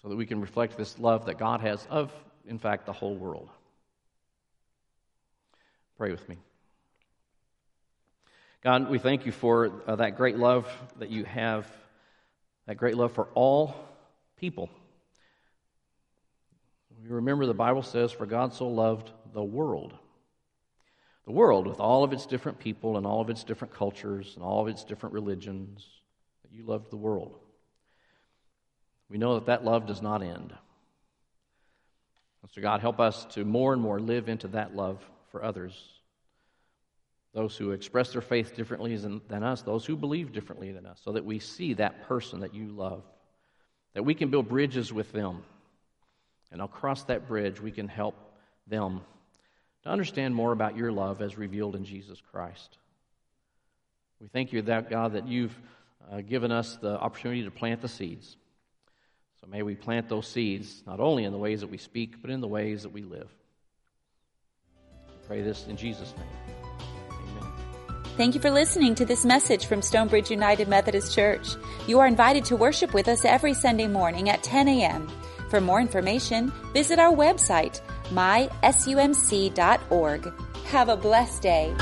so 0.02 0.10
that 0.10 0.16
we 0.16 0.26
can 0.26 0.42
reflect 0.42 0.78
this 0.78 0.98
love 0.98 1.26
that 1.26 1.38
God 1.38 1.62
has 1.62 1.86
of, 1.90 2.12
in 2.48 2.58
fact, 2.58 2.86
the 2.86 2.94
whole 2.94 3.16
world. 3.16 3.50
Pray 5.98 6.12
with 6.12 6.28
me. 6.28 6.38
God, 8.64 8.90
we 8.90 8.98
thank 8.98 9.26
you 9.26 9.32
for 9.32 9.72
uh, 9.86 9.96
that 9.98 10.18
great 10.18 10.38
love 10.38 10.68
that 10.98 11.10
you 11.10 11.24
have, 11.26 11.72
that 12.66 12.76
great 12.76 12.98
love 12.98 13.12
for 13.12 13.28
all 13.36 13.76
people. 14.38 14.70
You 17.06 17.14
remember 17.16 17.46
the 17.46 17.54
Bible 17.54 17.84
says, 17.84 18.12
For 18.12 18.26
God 18.26 18.56
so 18.56 18.68
loved 18.68 19.12
the 19.32 19.44
world. 19.44 19.94
The 21.26 21.32
world, 21.32 21.68
with 21.68 21.80
all 21.80 22.04
of 22.04 22.14
its 22.14 22.26
different 22.26 22.58
people 22.58 22.98
and 22.98 23.06
all 23.06 23.22
of 23.22 23.30
its 23.30 23.44
different 23.44 23.76
cultures 23.76 24.34
and 24.36 24.44
all 24.44 24.62
of 24.62 24.68
its 24.68 24.84
different 24.84 25.14
religions, 25.14 25.86
that 26.42 26.52
you 26.52 26.66
loved 26.66 26.90
the 26.90 26.98
world. 26.98 27.36
We 29.08 29.20
know 29.20 29.36
that 29.36 29.46
that 29.46 29.64
love 29.64 29.86
does 29.86 30.02
not 30.02 30.24
end. 30.24 30.52
So, 32.54 32.62
God, 32.62 32.82
help 32.82 33.00
us 33.00 33.26
to 33.32 33.44
more 33.44 33.74
and 33.74 33.82
more 33.82 34.00
live 34.00 34.28
into 34.28 34.48
that 34.50 34.76
love 34.76 35.04
for 35.32 35.44
others. 35.44 35.80
Those 37.34 37.56
who 37.56 37.72
express 37.72 38.14
their 38.14 38.22
faith 38.22 38.56
differently 38.56 38.96
than 38.96 39.44
us, 39.44 39.62
those 39.62 39.86
who 39.86 39.96
believe 39.96 40.32
differently 40.32 40.72
than 40.72 40.88
us, 40.88 41.02
so 41.04 41.12
that 41.12 41.26
we 41.26 41.38
see 41.38 41.74
that 41.74 42.08
person 42.08 42.40
that 42.40 42.56
you 42.56 42.70
love, 42.70 43.04
that 43.94 44.06
we 44.06 44.16
can 44.16 44.32
build 44.32 44.48
bridges 44.48 44.92
with 44.92 45.12
them 45.12 45.44
and 46.52 46.62
across 46.62 47.04
that 47.06 47.28
bridge, 47.28 47.60
we 47.62 47.72
can 47.72 47.88
help 47.88 48.16
them 48.68 49.02
to 49.84 49.90
understand 49.90 50.34
more 50.34 50.52
about 50.52 50.76
your 50.76 50.92
love 50.92 51.22
as 51.22 51.38
revealed 51.38 51.76
in 51.76 51.86
Jesus 51.86 52.22
Christ. 52.32 52.78
We 54.20 54.28
thank 54.28 54.54
you, 54.54 54.62
that 54.64 54.90
God, 54.90 55.14
that 55.14 55.28
you've 55.28 55.56
uh, 56.12 56.22
given 56.22 56.52
us 56.52 56.78
the 56.78 57.00
opportunity 57.00 57.44
to 57.44 57.52
plant 57.52 57.82
the 57.82 57.88
seeds. 57.88 58.38
So 59.42 59.48
may 59.48 59.62
we 59.62 59.76
plant 59.76 60.10
those 60.10 60.28
seeds 60.28 60.82
not 60.88 61.00
only 61.00 61.24
in 61.24 61.32
the 61.32 61.38
ways 61.38 61.62
that 61.62 61.70
we 61.70 61.78
speak, 61.78 62.22
but 62.22 62.32
in 62.32 62.42
the 62.42 62.48
ways 62.48 62.84
that 62.84 62.92
we 62.92 63.04
live. 63.04 63.30
pray 65.28 65.42
this 65.42 65.68
in 65.68 65.78
Jesus' 65.78 66.14
name. 66.18 66.88
Amen. 67.12 67.52
Thank 68.18 68.34
you 68.34 68.42
for 68.42 68.50
listening 68.50 68.96
to 68.96 69.06
this 69.06 69.26
message 69.26 69.66
from 69.66 69.82
Stonebridge 69.82 70.32
United 70.32 70.68
Methodist 70.68 71.14
Church. 71.14 71.50
You 71.88 72.00
are 72.00 72.08
invited 72.08 72.46
to 72.46 72.56
worship 72.56 72.94
with 72.94 73.08
us 73.08 73.26
every 73.26 73.54
Sunday 73.54 73.88
morning 73.88 74.30
at 74.30 74.42
10 74.42 74.68
a.m. 74.68 75.12
For 75.50 75.62
more 75.62 75.80
information, 75.82 76.52
visit 76.74 77.00
our 77.00 77.16
website, 77.16 77.82
mysumc.org. 78.10 79.54
Have 80.66 80.90
a 80.90 80.98
blessed 80.98 81.42
day. 81.42 81.74